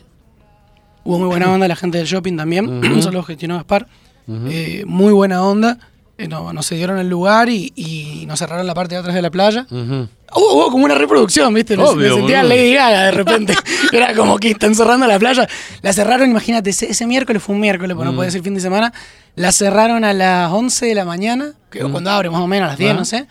Hubo 1.03 1.19
muy 1.19 1.27
buena 1.27 1.51
onda 1.53 1.67
la 1.67 1.75
gente 1.75 1.99
del 1.99 2.07
shopping 2.07 2.35
también. 2.35 2.67
Un 2.67 3.03
saludo 3.03 3.21
gestionó 3.23 3.55
Gaspar. 3.57 3.87
Eh, 4.27 4.83
muy 4.87 5.13
buena 5.13 5.43
onda. 5.43 5.77
Eh, 6.17 6.27
no- 6.27 6.53
nos 6.53 6.67
cedieron 6.67 6.99
el 6.99 7.09
lugar 7.09 7.49
y, 7.49 7.73
y 7.75 8.25
nos 8.27 8.37
cerraron 8.39 8.67
la 8.67 8.73
parte 8.75 8.93
de 8.95 8.99
atrás 8.99 9.15
de 9.15 9.21
la 9.21 9.31
playa. 9.31 9.65
Hubo, 9.71 10.53
hubo 10.53 10.71
como 10.71 10.85
una 10.85 10.95
reproducción, 10.95 11.53
¿viste? 11.53 11.75
Obvio, 11.75 11.95
me 11.95 12.15
sentía 12.15 12.41
boludo. 12.43 12.55
Lady 12.55 12.73
Gaga 12.73 13.03
de 13.05 13.11
repente. 13.11 13.53
Era 13.91 14.13
como 14.15 14.37
que 14.37 14.51
están 14.51 14.75
cerrando 14.75 15.07
la 15.07 15.17
playa. 15.19 15.47
La 15.81 15.91
cerraron, 15.93 16.29
imagínate, 16.29 16.69
ese, 16.69 16.89
ese 16.91 17.07
miércoles 17.07 17.41
fue 17.41 17.55
un 17.55 17.61
miércoles, 17.61 17.95
pues 17.95 18.05
no 18.07 18.15
puede 18.15 18.29
ser 18.31 18.41
fin 18.43 18.53
de 18.53 18.61
semana. 18.61 18.93
La 19.35 19.51
cerraron 19.51 20.03
a 20.03 20.13
las 20.13 20.51
11 20.51 20.85
de 20.85 20.95
la 20.95 21.05
mañana, 21.05 21.53
que 21.71 21.79
cuando 21.79 22.11
abre 22.11 22.29
más 22.29 22.41
o 22.41 22.47
menos, 22.47 22.67
a 22.67 22.69
las 22.71 22.77
10, 22.77 22.91
Ah. 22.91 22.93
no 22.93 23.05
sé. 23.05 23.27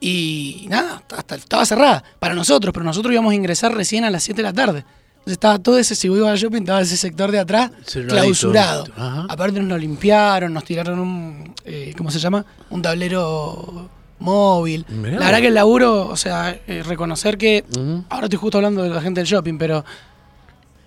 Y 0.00 0.66
nada, 0.68 1.02
hasta 1.16 1.36
estaba 1.36 1.64
cerrada 1.64 2.04
para 2.18 2.34
nosotros, 2.34 2.72
pero 2.72 2.84
nosotros 2.84 3.12
íbamos 3.12 3.32
a 3.32 3.34
ingresar 3.34 3.74
recién 3.74 4.04
a 4.04 4.10
las 4.10 4.22
7 4.24 4.42
de 4.42 4.42
la 4.42 4.52
tarde. 4.52 4.84
Estaba 5.26 5.58
todo 5.58 5.76
ese, 5.76 5.96
si 5.96 6.06
al 6.06 6.36
shopping, 6.38 6.60
estaba 6.60 6.80
ese 6.80 6.96
sector 6.96 7.32
de 7.32 7.40
atrás 7.40 7.72
clausurado. 8.08 8.84
Aparte 9.28 9.58
nos 9.58 9.68
lo 9.68 9.78
limpiaron, 9.78 10.52
nos 10.54 10.64
tiraron 10.64 11.00
un, 11.00 11.54
eh, 11.64 11.92
¿cómo 11.98 12.12
se 12.12 12.20
llama? 12.20 12.44
Un 12.70 12.80
tablero 12.80 13.90
móvil. 14.20 14.86
Mirá 14.88 15.18
La 15.18 15.26
verdad 15.26 15.40
que 15.40 15.48
el 15.48 15.54
laburo, 15.54 16.06
o 16.08 16.16
sea, 16.16 16.56
eh, 16.68 16.82
reconocer 16.84 17.36
que, 17.36 17.64
ahora 18.08 18.26
estoy 18.26 18.38
justo 18.38 18.58
hablando 18.58 18.84
de 18.84 18.90
la 18.90 19.00
gente 19.00 19.20
del 19.20 19.26
shopping, 19.28 19.58
pero 19.58 19.84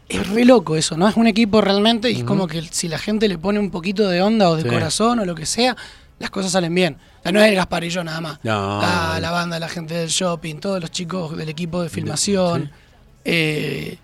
es 0.08 0.28
re 0.30 0.46
loco 0.46 0.78
eso, 0.78 0.96
¿no? 0.96 1.08
Es 1.10 1.18
un 1.18 1.28
equipo 1.28 1.60
realmente 1.60 2.10
y 2.10 2.20
es 2.20 2.24
como 2.24 2.48
que 2.48 2.62
si 2.72 2.88
la 2.88 2.98
gente 2.98 3.28
le 3.28 3.38
pone 3.38 3.60
un 3.60 3.70
poquito 3.72 4.08
de 4.08 4.22
onda 4.22 4.50
o 4.50 4.56
de 4.56 4.64
Sí. 4.64 4.70
corazón 4.70 5.20
o 5.20 5.26
lo 5.26 5.36
que 5.36 5.46
sea, 5.46 5.76
las 6.18 6.30
cosas 6.30 6.54
salen 6.54 6.74
bien. 6.74 6.96
O 7.20 7.24
sea, 7.24 7.32
no 7.34 7.42
es 7.42 7.50
el 7.50 7.56
Gaspar 7.56 7.84
y 7.84 7.90
yo 7.90 8.04
nada 8.06 8.22
más. 8.22 8.40
No. 8.44 8.82
La, 8.82 9.20
la 9.22 9.32
banda, 9.32 9.60
la 9.60 9.68
gente 9.68 9.94
del 9.96 10.08
shopping, 10.10 10.56
todos 10.56 10.80
los 10.80 10.92
chicos 10.92 11.36
del 11.38 11.50
equipo 11.50 11.84
de 11.84 11.90
filmación, 11.90 12.72
eh, 13.26 13.98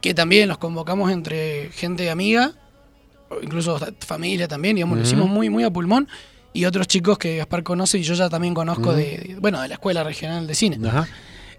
que 0.00 0.14
también 0.14 0.48
los 0.48 0.58
convocamos 0.58 1.10
entre 1.10 1.70
gente 1.72 2.10
amiga, 2.10 2.52
incluso 3.42 3.78
familia 4.00 4.46
también, 4.48 4.76
digamos, 4.76 4.98
lo 4.98 5.04
hicimos 5.04 5.28
muy, 5.28 5.50
muy 5.50 5.64
a 5.64 5.70
pulmón. 5.70 6.08
Y 6.52 6.64
otros 6.64 6.86
chicos 6.86 7.18
que 7.18 7.36
Gaspar 7.36 7.62
conoce 7.62 7.98
y 7.98 8.02
yo 8.02 8.14
ya 8.14 8.30
también 8.30 8.54
conozco 8.54 8.94
de, 8.94 9.18
de- 9.18 9.36
bueno, 9.40 9.60
de 9.60 9.68
la 9.68 9.74
Escuela 9.74 10.02
Regional 10.02 10.46
de 10.46 10.54
Cine. 10.54 10.78
Ajá. 10.88 11.06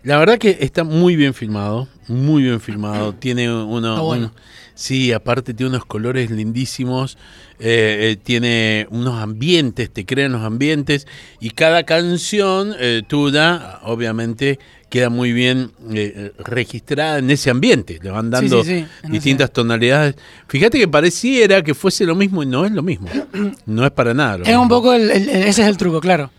La 0.04 0.18
verdad 0.18 0.38
que 0.40 0.58
está 0.62 0.84
muy 0.84 1.16
bien 1.16 1.34
filmado, 1.34 1.88
muy 2.08 2.44
bien 2.44 2.60
filmado. 2.62 3.14
Tiene 3.14 3.52
uno, 3.54 3.90
Está 3.90 4.02
bueno. 4.02 4.26
un- 4.28 4.34
sí, 4.74 5.12
aparte 5.12 5.54
tiene 5.54 5.72
unos 5.72 5.86
colores 5.86 6.32
lindísimos, 6.32 7.18
eh, 7.60 8.12
eh, 8.12 8.16
tiene 8.24 8.88
unos 8.90 9.22
ambientes, 9.22 9.92
te 9.92 10.06
crean 10.06 10.32
los 10.32 10.42
ambientes 10.44 11.06
y 11.40 11.50
cada 11.52 11.84
canción 11.84 12.74
eh, 12.80 13.04
tuya, 13.06 13.80
obviamente, 13.84 14.58
queda 14.90 15.10
muy 15.10 15.34
bien 15.34 15.72
eh, 15.94 16.32
registrada 16.40 17.20
en 17.20 17.30
ese 17.30 17.50
ambiente. 17.50 18.00
Le 18.02 18.10
van 18.10 18.30
dando 18.30 18.64
sí, 18.64 18.80
sí, 18.82 18.86
en 19.04 19.12
distintas 19.12 19.52
tonalidades. 19.52 20.16
Fíjate 20.48 20.80
que 20.80 20.88
pareciera 20.88 21.62
que 21.62 21.74
fuese 21.74 22.06
lo 22.06 22.16
mismo 22.16 22.42
y 22.44 22.46
no 22.46 22.66
es 22.66 22.72
lo 22.72 22.84
mismo. 22.84 23.08
No 23.66 23.86
es 23.86 23.92
para 23.92 24.14
nada. 24.14 24.38
lo 24.40 24.44
Es 24.46 24.50
un 24.52 24.62
mismo. 24.62 24.70
poco, 24.70 24.94
el- 24.94 25.10
el- 25.12 25.30
ese 25.30 25.62
es 25.64 25.68
el 25.68 25.78
truco, 25.78 26.00
claro. 26.00 26.32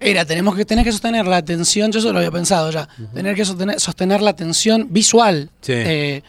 Era, 0.00 0.24
tenemos 0.24 0.56
que 0.56 0.64
tener 0.64 0.84
que 0.84 0.90
sostener 0.90 1.26
la 1.26 1.36
atención, 1.36 1.92
yo 1.92 2.00
eso 2.00 2.12
lo 2.12 2.18
había 2.18 2.32
pensado 2.32 2.70
ya, 2.72 2.88
tener 3.14 3.36
que 3.36 3.44
sostener, 3.44 3.78
sostener 3.78 4.20
la 4.20 4.30
atención 4.30 4.88
visual 4.90 5.48
eh, 5.68 6.22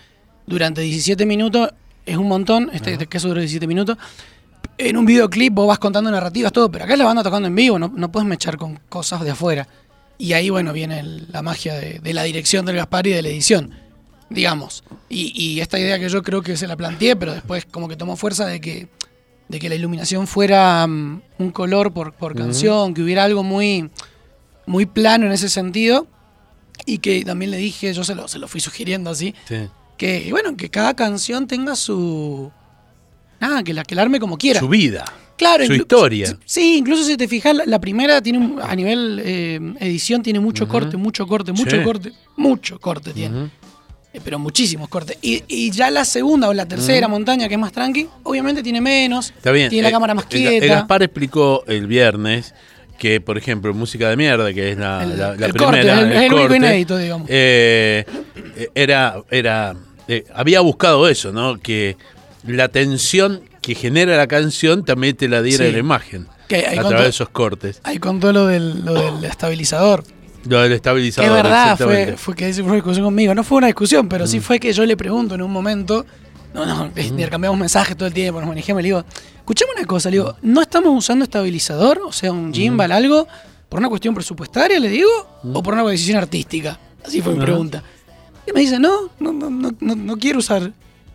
durante 0.46 0.82
17 0.82 1.26
minutos, 1.26 1.70
es 2.06 2.18
un 2.18 2.28
montón, 2.28 2.70
este, 2.72 2.98
que 3.08 3.18
eso 3.18 3.30
dura 3.30 3.40
17 3.40 3.66
minutos. 3.66 3.98
En 4.78 4.96
un 4.98 5.06
videoclip 5.06 5.54
vos 5.54 5.68
vas 5.68 5.80
contando 5.80 6.12
narrativas, 6.12 6.52
todo, 6.52 6.70
pero 6.70 6.86
acá 6.86 6.96
la 6.96 7.06
banda 7.06 7.24
tocando 7.24 7.48
en 7.48 7.56
vivo, 7.56 7.80
no, 7.80 7.92
no 7.96 8.12
puedes 8.12 8.28
mechar 8.28 8.58
con 8.58 8.80
cosas 8.90 9.22
de 9.24 9.32
afuera. 9.32 9.68
Y 10.18 10.34
ahí, 10.34 10.50
bueno, 10.50 10.74
viene 10.74 11.00
el- 11.00 11.28
la 11.32 11.42
magia 11.42 11.74
de, 11.76 12.00
de 12.00 12.14
la 12.14 12.24
dirección 12.24 12.66
del 12.66 12.76
Gaspar 12.78 13.08
y 13.08 13.12
de 13.12 13.22
la 13.22 13.30
edición, 13.30 13.74
digamos. 14.30 14.84
Y, 15.10 15.32
y 15.42 15.60
esta 15.60 15.80
idea 15.80 16.00
que 16.00 16.10
yo 16.10 16.22
creo 16.24 16.42
que 16.42 16.56
se 16.58 16.68
la 16.68 16.76
planteé, 16.78 17.16
pero 17.16 17.34
después 17.34 17.66
como 17.66 17.88
que 17.88 17.96
tomó 17.96 18.16
fuerza 18.16 18.46
de 18.46 18.62
que 18.62 18.88
de 19.50 19.60
que 19.60 19.68
la 19.70 19.76
iluminación 19.76 20.26
fuera 20.26 20.88
mm, 20.88 21.22
un 21.38 21.52
color 21.52 21.92
por, 21.94 22.14
por 22.14 22.34
canción, 22.36 22.94
que 22.94 23.04
hubiera 23.04 23.24
algo 23.26 23.44
muy, 23.44 23.92
muy 24.66 24.86
plano 24.86 25.26
en 25.28 25.32
ese 25.34 25.50
sentido. 25.50 26.08
Y 26.86 27.00
que 27.00 27.24
también 27.24 27.52
le 27.52 27.58
dije, 27.58 27.94
yo 27.94 28.04
se 28.04 28.16
lo, 28.16 28.28
se 28.28 28.40
lo 28.40 28.48
fui 28.48 28.62
sugiriendo 28.62 29.10
así, 29.12 29.36
Sí. 29.48 29.68
que 29.98 30.28
bueno, 30.32 30.56
que 30.58 30.70
cada 30.70 30.96
canción 30.96 31.46
tenga 31.46 31.76
su. 31.76 32.52
Nada, 33.40 33.64
que 33.64 33.74
la, 33.74 33.84
que 33.84 33.94
la 33.96 34.02
arme 34.04 34.20
como 34.20 34.38
quiera. 34.38 34.60
Su 34.60 34.70
vida. 34.70 35.06
Claro, 35.38 35.66
su 35.66 35.74
historia. 35.74 36.38
Sí, 36.46 36.78
incluso 36.78 37.04
si 37.04 37.18
te 37.18 37.28
fijas, 37.28 37.56
la, 37.56 37.64
la 37.66 37.80
primera 37.82 38.22
tiene 38.22 38.38
un- 38.40 38.60
a 38.62 38.76
nivel 38.76 39.22
eh, 39.24 39.60
edición 39.80 40.22
tiene 40.22 40.40
mucho 40.40 40.68
corte, 40.68 40.96
mucho 40.98 41.26
corte, 41.28 41.52
mucho 41.52 41.78
Sí. 41.78 41.84
corte, 41.84 42.12
mucho 42.38 42.80
corte 42.80 43.12
tiene. 43.14 43.50
Eh, 44.14 44.20
pero 44.24 44.38
muchísimos 44.38 44.88
cortes. 44.90 45.18
Y, 45.24 45.44
y 45.48 45.72
ya 45.72 45.90
la 45.90 46.06
segunda 46.06 46.48
o 46.48 46.54
la 46.54 46.68
tercera 46.68 47.08
montaña, 47.08 47.48
que 47.48 47.56
es 47.56 47.60
más 47.60 47.72
tranqui, 47.72 48.08
obviamente 48.22 48.62
tiene 48.62 48.80
menos. 48.80 49.34
Está 49.36 49.52
bien. 49.52 49.70
Tiene 49.72 49.84
la 49.84 49.90
eh, 49.90 49.92
cámara 49.92 50.14
más 50.14 50.26
quieta. 50.26 50.66
Gaspar 50.68 51.02
explicó 51.02 51.64
el 51.68 51.88
viernes 51.88 52.54
que, 53.00 53.20
por 53.20 53.40
ejemplo, 53.40 53.74
música 53.74 54.10
de 54.12 54.16
mierda, 54.16 54.54
que 54.54 54.72
es 54.74 54.78
la, 54.78 55.02
El- 55.04 55.18
la- 55.18 55.36
la 55.36 55.46
el 55.48 55.54
corte, 55.56 55.80
primera. 55.80 56.26
el- 56.26 56.32
único 56.34 56.56
inédito, 56.56 56.96
digamos. 56.98 57.28
era, 58.76 59.16
era, 59.32 59.76
había 60.34 60.62
buscado 60.62 61.08
eso, 61.08 61.32
¿no? 61.32 61.60
Que 61.60 61.98
la 62.46 62.68
tensión 62.68 63.42
que 63.64 63.74
genera 63.74 64.16
la 64.18 64.28
canción 64.28 64.86
también 64.86 65.16
te 65.16 65.28
la 65.28 65.42
diera 65.42 65.66
Sí. 65.66 65.72
la 65.72 65.78
imagen 65.80 66.28
Que 66.48 66.68
a 66.68 66.82
través 66.82 67.02
de 67.04 67.10
esos 67.10 67.30
cortes. 67.30 67.80
Ahí 67.84 67.98
contó 67.98 68.32
lo 68.32 68.46
del, 68.46 68.86
lo 68.86 68.94
del 68.94 69.24
estabilizador. 69.24 70.04
Lo 70.46 70.62
del 70.62 70.74
estabilizador. 70.74 71.30
es 71.38 71.44
verdad, 71.44 71.78
fue, 71.78 72.16
fue 72.18 72.36
que 72.36 72.54
fue 72.54 72.64
una 72.64 72.74
discusión 72.76 73.06
conmigo. 73.06 73.34
No 73.34 73.44
fue 73.44 73.58
una 73.60 73.68
discusión, 73.68 74.08
pero 74.10 74.28
sí 74.28 74.40
fue 74.42 74.60
que 74.60 74.72
yo 74.74 74.86
le 74.86 74.96
pregunto 74.98 75.34
en 75.36 75.42
un 75.42 75.52
momento. 75.52 76.06
No, 76.54 76.66
no, 76.68 76.92
intercambiamos 77.02 77.58
mensajes 77.60 77.96
todo 77.98 78.08
el 78.08 78.14
tiempo, 78.14 78.40
nos 78.40 78.48
manejamos. 78.50 78.84
Le 78.84 78.88
digo, 78.90 79.04
escuchame 79.38 79.72
una 79.78 79.86
cosa, 79.88 80.10
le 80.12 80.18
digo, 80.18 80.36
¿no 80.44 80.62
estamos 80.62 80.96
usando 80.96 81.24
estabilizador? 81.24 82.00
O 82.06 82.12
sea, 82.12 82.32
un 82.32 82.54
gimbal, 82.54 82.92
algo, 82.92 83.28
por 83.70 83.80
una 83.80 83.90
cuestión 83.90 84.14
presupuestaria, 84.14 84.80
le 84.80 84.90
digo, 84.90 85.10
o 85.52 85.64
por 85.64 85.74
una 85.74 85.84
decisión 85.84 86.18
artística. 86.18 86.78
Así 87.04 87.22
fue 87.22 87.32
mi 87.34 87.40
Ajá. 87.40 87.46
pregunta. 87.48 87.82
Y 88.46 88.52
me 88.52 88.60
dice, 88.60 88.78
no, 88.78 89.10
no, 89.20 89.32
no, 89.32 89.50
no, 89.50 89.96
no 89.96 90.18
quiero 90.18 90.40
usar. 90.40 90.74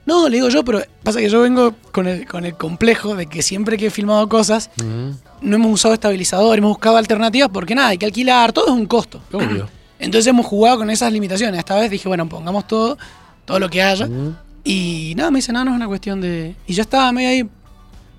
No, 0.09 0.27
le 0.27 0.37
digo 0.39 0.49
yo, 0.49 0.65
pero 0.65 0.81
pasa 1.03 1.21
que 1.21 1.29
yo 1.29 1.43
vengo 1.43 1.75
con 1.93 2.09
el, 2.09 2.27
con 2.27 2.47
el 2.47 2.55
complejo 2.55 3.15
de 3.15 3.27
que 3.27 3.43
siempre 3.43 3.77
que 3.77 3.89
he 3.89 3.91
filmado 3.91 4.27
cosas, 4.27 4.71
no 4.79 5.57
hemos 5.57 5.71
usado 5.71 5.93
estabilizador, 5.93 6.57
hemos 6.57 6.71
buscado 6.71 6.97
alternativas 6.97 7.51
porque 7.53 7.75
nada, 7.75 7.89
hay 7.89 7.99
que 7.99 8.07
alquilar, 8.07 8.55
todo 8.55 8.69
es 8.69 8.73
un 8.73 8.87
costo. 8.87 9.21
Obvio. 9.31 9.69
Entonces 9.99 10.27
hemos 10.29 10.47
jugado 10.47 10.79
con 10.79 10.89
esas 10.89 11.13
limitaciones. 11.13 11.59
Esta 11.59 11.77
vez 11.77 11.91
dije, 11.91 12.09
bueno, 12.09 12.27
pongamos 12.27 12.67
todo, 12.67 12.97
todo 13.45 13.59
lo 13.59 13.69
que 13.69 13.83
haya. 13.83 14.09
Y 14.65 15.13
nada, 15.15 15.31
me 15.31 15.41
dice, 15.41 15.53
no, 15.53 15.63
no 15.63 15.73
es 15.73 15.77
una 15.77 15.87
cuestión 15.87 16.23
de. 16.23 16.57
Y 16.67 16.73
yo 16.73 16.81
estaba 16.81 17.13
medio 17.13 17.29
ahí. 17.29 17.51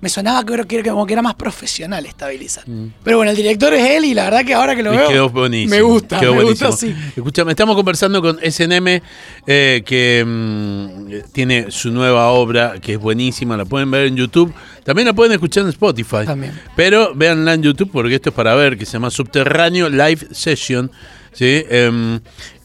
Me 0.00 0.08
sonaba 0.08 0.44
que, 0.44 0.54
era- 0.54 0.64
que, 0.64 0.82
como 0.82 1.06
que 1.06 1.12
era 1.12 1.20
más 1.22 1.34
profesional 1.34 2.06
estabilizar. 2.06 2.64
Pero 3.04 3.18
bueno, 3.18 3.30
el 3.30 3.36
director 3.36 3.72
es 3.74 3.90
él 3.90 4.04
y 4.06 4.14
la 4.14 4.24
verdad 4.24 4.44
que 4.44 4.54
ahora 4.54 4.74
que 4.74 4.82
lo 4.82 4.92
veo. 4.92 5.08
quedó 5.08 5.28
buenísimo. 5.28 5.74
Me 5.76 5.82
gusta, 5.82 6.18
quedó 6.18 6.34
me 6.34 6.42
buenísimo. 6.42 6.70
gusta, 6.70 6.86
sí. 6.86 6.94
Escúchame, 7.16 7.50
estamos 7.52 7.76
conversando 7.76 8.22
con 8.22 8.38
SNM, 8.42 9.00
eh, 9.46 9.82
que 9.84 10.24
mm, 10.26 11.30
tiene 11.32 11.70
su 11.70 11.90
nueva 11.90 12.28
obra, 12.30 12.74
que 12.80 12.94
es 12.94 12.98
buenísima, 12.98 13.56
la 13.56 13.64
pueden 13.66 13.90
ver 13.90 14.06
en 14.06 14.16
YouTube. 14.16 14.52
También 14.84 15.06
la 15.06 15.12
pueden 15.12 15.32
escuchar 15.32 15.64
en 15.64 15.68
Spotify. 15.70 16.24
También. 16.24 16.58
Pero 16.74 17.14
véanla 17.14 17.54
en 17.54 17.62
YouTube 17.62 17.90
porque 17.92 18.14
esto 18.14 18.30
es 18.30 18.34
para 18.34 18.54
ver, 18.54 18.78
que 18.78 18.86
se 18.86 18.92
llama 18.94 19.10
Subterráneo 19.10 19.88
Live 19.90 20.28
Session. 20.32 20.90
¿sí? 21.32 21.62
Em, 21.68 22.14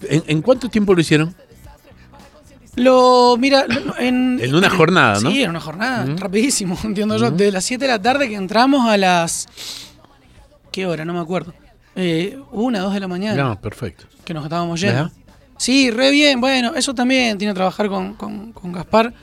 ¿en, 0.09 0.23
en 0.27 0.41
cuánto 0.41 0.69
tiempo 0.69 0.93
lo 0.95 1.01
hicieron? 1.01 1.35
Lo, 2.75 3.35
mira, 3.37 3.65
lo- 3.67 3.97
en, 3.97 4.39
En 4.41 4.55
una 4.55 4.69
jornada, 4.69 5.19
¿no? 5.21 5.31
Sí, 5.31 5.43
en 5.43 5.49
una 5.51 5.59
jornada, 5.61 6.05
rapidísimo, 6.17 6.77
entiendo 6.83 7.17
yo. 7.17 7.31
De 7.31 7.51
las 7.51 7.63
7 7.65 7.85
de 7.85 7.91
la 7.91 8.01
tarde 8.01 8.27
que 8.27 8.35
entramos 8.35 8.87
a 8.89 8.97
las. 8.97 9.47
¿Qué 10.71 10.85
hora? 10.85 11.05
No 11.05 11.13
me 11.13 11.19
acuerdo. 11.19 11.53
Eh, 11.95 12.37
una, 12.51 12.79
dos 12.79 12.93
de 12.93 12.99
la 12.99 13.07
mañana. 13.07 13.41
No, 13.41 13.61
perfecto. 13.61 14.05
que 14.25 14.33
nos 14.33 14.43
estábamos 14.43 14.81
yendo. 14.81 15.09
Sí, 15.57 15.89
re 15.91 16.11
bien. 16.11 16.41
Bueno, 16.41 16.73
eso 16.75 16.93
también 16.93 17.37
tiene 17.37 17.53
que 17.53 17.55
trabajar 17.55 17.87
con, 17.87 18.13
con- 18.15 18.51
con 18.51 18.71
Gaspar. 18.73 19.13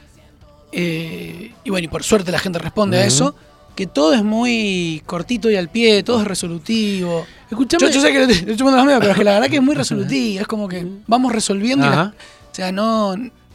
Eh, 0.73 1.53
y 1.65 1.71
bueno, 1.71 1.85
y 1.85 1.89
por 1.89 2.03
suerte 2.03 2.33
la 2.33 2.39
gente 2.39 2.59
responde 2.59 2.99
a 2.99 3.05
eso. 3.05 3.35
Que 3.75 3.87
todo 3.87 4.13
es 4.13 4.23
muy 4.23 5.03
cortito 5.07 5.51
y 5.51 5.57
al 5.57 5.71
pie, 5.71 6.03
todo 6.03 6.21
es 6.21 6.27
resolutivo. 6.27 7.27
Escuchame. 7.51 7.87
Yo, 7.87 7.91
yo 7.91 8.01
sé 8.03 8.13
que 8.13 8.27
le 8.27 8.33
estoy 8.33 8.57
chupando 8.57 8.77
las 8.77 8.85
medias, 8.85 9.01
pero 9.01 9.13
es 9.13 9.19
que 9.19 9.25
la 9.25 9.33
verdad 9.35 9.49
que 9.49 9.57
es 9.57 9.63
muy 9.63 9.75
resolutivo. 9.83 10.41
Es 10.41 10.47
como 10.47 10.69
que 10.69 10.87
vamos 11.07 11.33
resolviendo. 11.33 11.87
y. 11.87 12.13
o 12.53 12.55
sea, 12.55 12.71
no. 12.73 13.15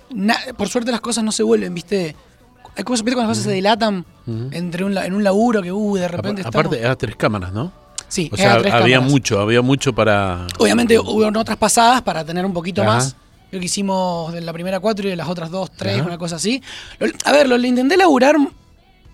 na- 0.10 0.38
por 0.58 0.68
suerte 0.70 0.92
las 0.92 1.02
cosas 1.02 1.24
no 1.24 1.32
se 1.32 1.44
vuelven, 1.44 1.74
¿viste? 1.74 2.16
Hay 2.76 2.84
cosas, 2.84 3.04
¿viste? 3.04 3.16
Cuando 3.16 3.30
las 3.30 3.38
cosas 3.38 3.44
se 3.52 3.56
dilatan 3.56 4.06
entre 4.52 4.84
un, 4.84 4.98
en 4.98 5.14
un 5.14 5.24
laburo 5.24 5.62
que, 5.62 5.72
uh, 5.72 5.96
de 5.96 6.08
repente 6.08 6.42
estamos- 6.42 6.66
Aparte, 6.66 6.80
era 6.80 6.96
tres 6.96 7.16
cámaras, 7.16 7.52
¿no? 7.54 7.72
Sí, 8.10 8.30
O 8.32 8.38
sea, 8.38 8.54
había 8.54 8.72
cámaras. 8.72 9.04
mucho, 9.04 9.40
había 9.40 9.62
mucho 9.62 9.94
para. 9.94 10.48
Obviamente 10.60 10.98
hubo 11.00 11.26
otras 11.40 11.58
pasadas 11.58 12.02
para 12.02 12.24
tener 12.24 12.46
un 12.46 12.54
poquito 12.54 12.82
Ajá. 12.82 12.94
más. 12.96 13.16
Creo 13.50 13.60
que 13.62 13.66
hicimos 13.66 14.32
de 14.34 14.42
la 14.42 14.52
primera 14.54 14.80
cuatro 14.80 15.08
y 15.08 15.10
de 15.12 15.16
las 15.16 15.28
otras 15.30 15.50
dos, 15.52 15.72
tres, 15.72 15.96
Ajá. 16.00 16.06
una 16.08 16.18
cosa 16.18 16.36
así. 16.38 16.62
Lo- 17.00 17.08
a 17.26 17.32
ver, 17.32 17.48
lo, 17.48 17.58
lo 17.58 17.68
intenté 17.68 17.96
laburar. 17.98 18.36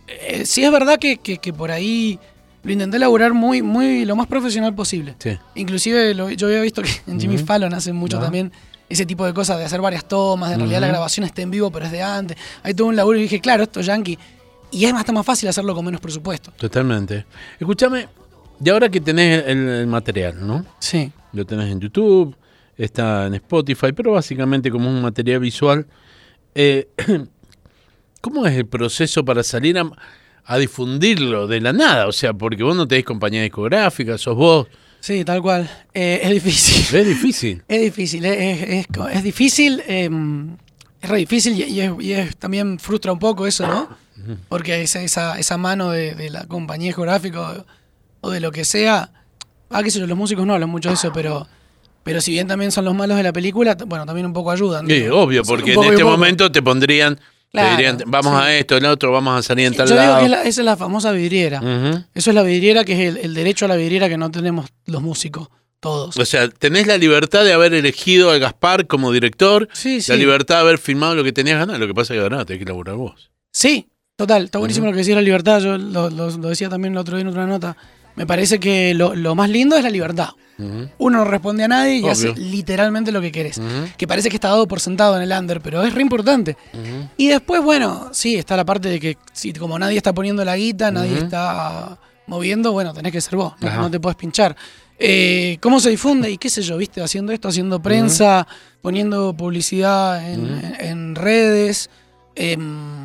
eh, 0.08 0.46
sí 0.46 0.64
es 0.64 0.72
verdad 0.72 1.00
que, 1.00 1.18
que- 1.18 1.38
que 1.38 1.54
por 1.54 1.72
ahí 1.72 2.20
lo 2.64 2.72
intenté 2.72 3.00
laburar 3.00 3.34
muy, 3.34 3.62
muy, 3.62 4.06
lo 4.06 4.16
más 4.16 4.28
profesional 4.28 4.74
posible. 4.76 5.16
Sí. 5.20 5.38
Inclusive 5.56 6.14
lo- 6.14 6.30
yo 6.30 6.48
había 6.48 6.62
visto 6.62 6.82
que 6.82 6.90
en 7.08 7.20
Jimmy 7.20 7.38
Fallon 7.38 7.74
hace 7.74 7.94
mucho 7.94 8.18
Ajá. 8.18 8.26
también 8.26 8.52
ese 8.90 9.06
tipo 9.06 9.26
de 9.26 9.34
cosas, 9.34 9.58
de 9.58 9.66
hacer 9.66 9.82
varias 9.82 10.06
tomas, 10.08 10.50
de 10.50 10.56
en 10.56 10.60
realidad 10.62 10.82
la 10.82 10.88
grabación 10.88 11.26
está 11.26 11.42
en 11.42 11.52
vivo, 11.52 11.72
pero 11.72 11.86
es 11.86 11.92
de 11.92 12.02
antes. 12.02 12.38
Hay 12.64 12.74
todo 12.74 12.88
un 12.88 12.96
laburo 12.96 13.18
y 13.18 13.24
dije, 13.24 13.40
claro, 13.40 13.64
esto 13.64 13.80
es 13.80 13.86
yankee. 13.86 14.18
Y 14.72 14.86
es 14.86 14.94
hasta 14.94 15.12
más 15.12 15.26
fácil 15.26 15.50
hacerlo 15.50 15.74
con 15.76 15.86
menos 15.86 16.02
presupuesto. 16.02 16.52
Totalmente. 16.58 17.26
Escúchame, 17.60 18.08
y 18.64 18.70
ahora 18.70 18.90
que 18.90 19.00
tenés 19.02 19.44
el, 19.48 19.68
el 19.68 19.88
material, 19.88 20.46
¿no? 20.46 20.66
Sí. 20.80 21.12
Lo 21.32 21.46
tenés 21.46 21.72
en 21.72 21.80
YouTube, 21.80 22.36
está 22.78 23.28
en 23.28 23.36
Spotify, 23.36 23.92
pero 23.94 24.14
básicamente 24.14 24.70
como 24.72 24.90
un 24.90 25.02
material 25.02 25.40
visual. 25.40 25.86
eh, 26.56 26.88
¿Cómo 28.22 28.46
es 28.48 28.56
el 28.56 28.66
proceso 28.66 29.26
para 29.26 29.44
salir 29.44 29.78
a, 29.78 29.84
a 30.46 30.58
difundirlo 30.58 31.46
de 31.46 31.60
la 31.60 31.74
nada? 31.74 32.08
O 32.08 32.12
sea, 32.14 32.34
porque 32.34 32.64
vos 32.64 32.76
no 32.76 32.88
tenés 32.88 33.04
compañía 33.04 33.42
discográfica, 33.44 34.18
sos 34.18 34.36
vos. 34.36 34.68
Sí, 35.04 35.26
tal 35.26 35.42
cual. 35.42 35.70
Eh, 35.94 36.22
es 36.24 36.30
difícil. 36.32 36.96
Es 36.98 37.06
difícil. 37.06 37.62
Es 37.68 37.82
difícil, 37.82 38.24
es, 38.24 38.62
es- 38.62 38.70
es 38.70 38.88
es 39.18 39.24
difícil, 39.24 39.84
eh, 39.86 40.10
es 41.02 41.10
re 41.10 41.18
difícil 41.18 41.60
y, 41.60 41.64
y 41.64 41.82
es, 41.82 41.92
y 42.00 42.14
es- 42.14 42.38
también 42.38 42.80
frustra 42.80 43.12
un 43.12 43.20
poco 43.20 43.46
eso, 43.46 43.68
¿no? 43.68 43.90
Porque 44.48 44.82
esa, 44.82 45.02
esa, 45.02 45.38
esa 45.38 45.58
mano 45.58 45.92
de, 45.92 46.16
de 46.16 46.30
la 46.30 46.46
compañía 46.46 46.94
geográfica 46.94 47.42
o, 47.42 47.66
o 48.22 48.30
de 48.32 48.40
lo 48.40 48.54
que 48.54 48.64
sea, 48.64 49.12
ah, 49.70 49.84
qué 49.84 49.92
sé 49.92 50.00
yo, 50.00 50.08
los 50.08 50.18
músicos 50.18 50.46
no 50.48 50.54
hablan 50.54 50.70
mucho 50.70 50.88
de 50.88 50.96
eso, 50.96 51.12
pero, 51.12 51.46
pero 52.04 52.22
si 52.22 52.32
bien 52.32 52.48
también 52.48 52.72
son 52.72 52.86
los 52.86 52.96
malos 52.96 53.18
de 53.18 53.24
la 53.24 53.34
película, 53.34 53.76
bueno, 53.86 54.06
también 54.06 54.26
un 54.26 54.32
poco 54.32 54.52
ayudan. 54.52 54.88
Sí, 54.88 55.06
obvio, 55.12 55.44
Sí, 55.44 55.52
un 55.52 55.58
porque 55.58 55.74
en 55.74 55.84
este 55.84 56.04
momento 56.06 56.50
te 56.50 56.62
pondrían, 56.62 57.20
Claro, 57.54 57.70
te 57.70 57.76
dirían, 57.84 57.98
vamos 58.08 58.34
sí. 58.42 58.46
a 58.48 58.58
esto, 58.58 58.76
el 58.78 58.86
otro, 58.86 59.12
vamos 59.12 59.40
a 59.40 59.44
salir 59.44 59.68
en 59.68 59.76
tal 59.76 59.88
Yo 59.88 59.94
digo 59.94 60.06
lado. 60.08 60.20
que 60.20 60.26
es 60.26 60.32
la- 60.32 60.42
esa 60.44 60.62
es 60.62 60.66
la 60.66 60.76
famosa 60.76 61.12
vidriera. 61.12 61.62
Eso 62.16 62.32
es 62.32 62.36
la 62.36 62.42
vidriera 62.44 62.84
que 62.84 62.94
es 62.94 63.00
el, 63.16 63.18
el 63.24 63.34
derecho 63.36 63.66
a 63.66 63.68
la 63.68 63.76
vidriera 63.76 64.10
que 64.10 64.18
no 64.18 64.32
tenemos 64.32 64.70
los 64.88 65.02
músicos, 65.04 65.50
todos. 65.80 66.18
O 66.18 66.26
sea, 66.26 66.50
tenés 66.50 66.88
la 66.88 66.98
libertad 66.98 67.44
de 67.46 67.54
haber 67.54 67.74
elegido 67.76 68.32
a 68.32 68.40
Gaspar 68.40 68.88
como 68.88 69.12
director, 69.12 69.70
Sí, 69.72 70.00
la 70.08 70.16
libertad 70.16 70.56
de 70.56 70.62
haber 70.62 70.78
filmado 70.80 71.14
lo 71.16 71.24
que 71.24 71.32
tenías 71.32 71.60
ganas, 71.60 71.78
lo 71.80 71.86
que 71.88 71.94
pasa 71.94 72.14
es 72.14 72.18
que 72.20 72.24
ahora 72.24 72.44
tenés 72.44 72.60
que 72.64 72.66
laburar 72.66 72.96
vos. 72.96 73.30
Sí, 73.52 73.88
total. 74.16 74.46
Está 74.46 74.58
buenísimo 74.58 74.88
lo 74.88 74.92
que 74.94 74.98
decía 75.00 75.14
la 75.16 75.22
libertad. 75.22 75.60
Yo 75.62 75.78
lo, 75.78 76.10
lo- 76.10 76.30
lo 76.32 76.50
decía 76.50 76.70
también 76.70 76.94
el 76.94 76.98
otro 76.98 77.18
día 77.18 77.22
en 77.22 77.28
otra 77.28 77.46
nota. 77.46 77.78
Me 78.16 78.26
parece 78.28 78.60
que 78.60 78.94
lo, 78.94 79.16
lo 79.16 79.36
más 79.36 79.50
lindo 79.50 79.76
es 79.78 79.84
la 79.84 79.90
libertad. 79.90 80.30
Uno 81.00 81.18
no 81.18 81.26
responde 81.26 81.64
a 81.64 81.68
nadie 81.68 81.96
y 81.96 82.00
Obvio. 82.02 82.12
hace 82.12 82.34
literalmente 82.36 83.12
lo 83.12 83.20
que 83.22 83.32
querés. 83.32 83.60
Que 83.98 84.08
parece 84.08 84.30
que 84.30 84.36
está 84.38 84.50
dado 84.50 84.68
por 84.68 84.80
sentado 84.80 85.18
en 85.18 85.24
el 85.24 85.32
under, 85.38 85.60
pero 85.62 85.84
es 85.84 85.94
re 85.94 86.02
importante. 86.02 86.56
Y 87.18 87.28
después, 87.28 87.62
bueno, 87.64 88.10
sí, 88.14 88.36
está 88.36 88.56
la 88.56 88.64
parte 88.64 88.88
de 88.90 89.00
que 89.00 89.18
si 89.34 89.52
como 89.54 89.78
nadie 89.80 89.98
está 89.98 90.14
poniendo 90.14 90.46
la 90.46 90.56
guita, 90.56 90.92
nadie 90.92 91.18
está 91.18 91.98
moviendo, 92.28 92.72
bueno, 92.72 92.94
tenés 92.94 93.12
que 93.12 93.20
ser 93.20 93.36
vos, 93.36 93.54
no, 93.60 93.90
te 93.92 94.00
puedes 94.00 94.16
pinchar. 94.16 94.56
Eh, 95.00 95.58
¿Cómo 95.60 95.80
se 95.82 95.90
difunde? 95.90 96.30
Y 96.32 96.38
qué 96.38 96.50
sé 96.50 96.62
yo, 96.62 96.78
viste, 96.78 97.02
haciendo 97.02 97.34
esto, 97.34 97.48
haciendo 97.50 97.82
prensa, 97.82 98.48
poniendo 98.82 99.34
publicidad 99.34 100.32
en, 100.32 100.46
en- 100.46 100.76
en 100.80 101.16
redes, 101.16 101.90
em, 102.36 103.03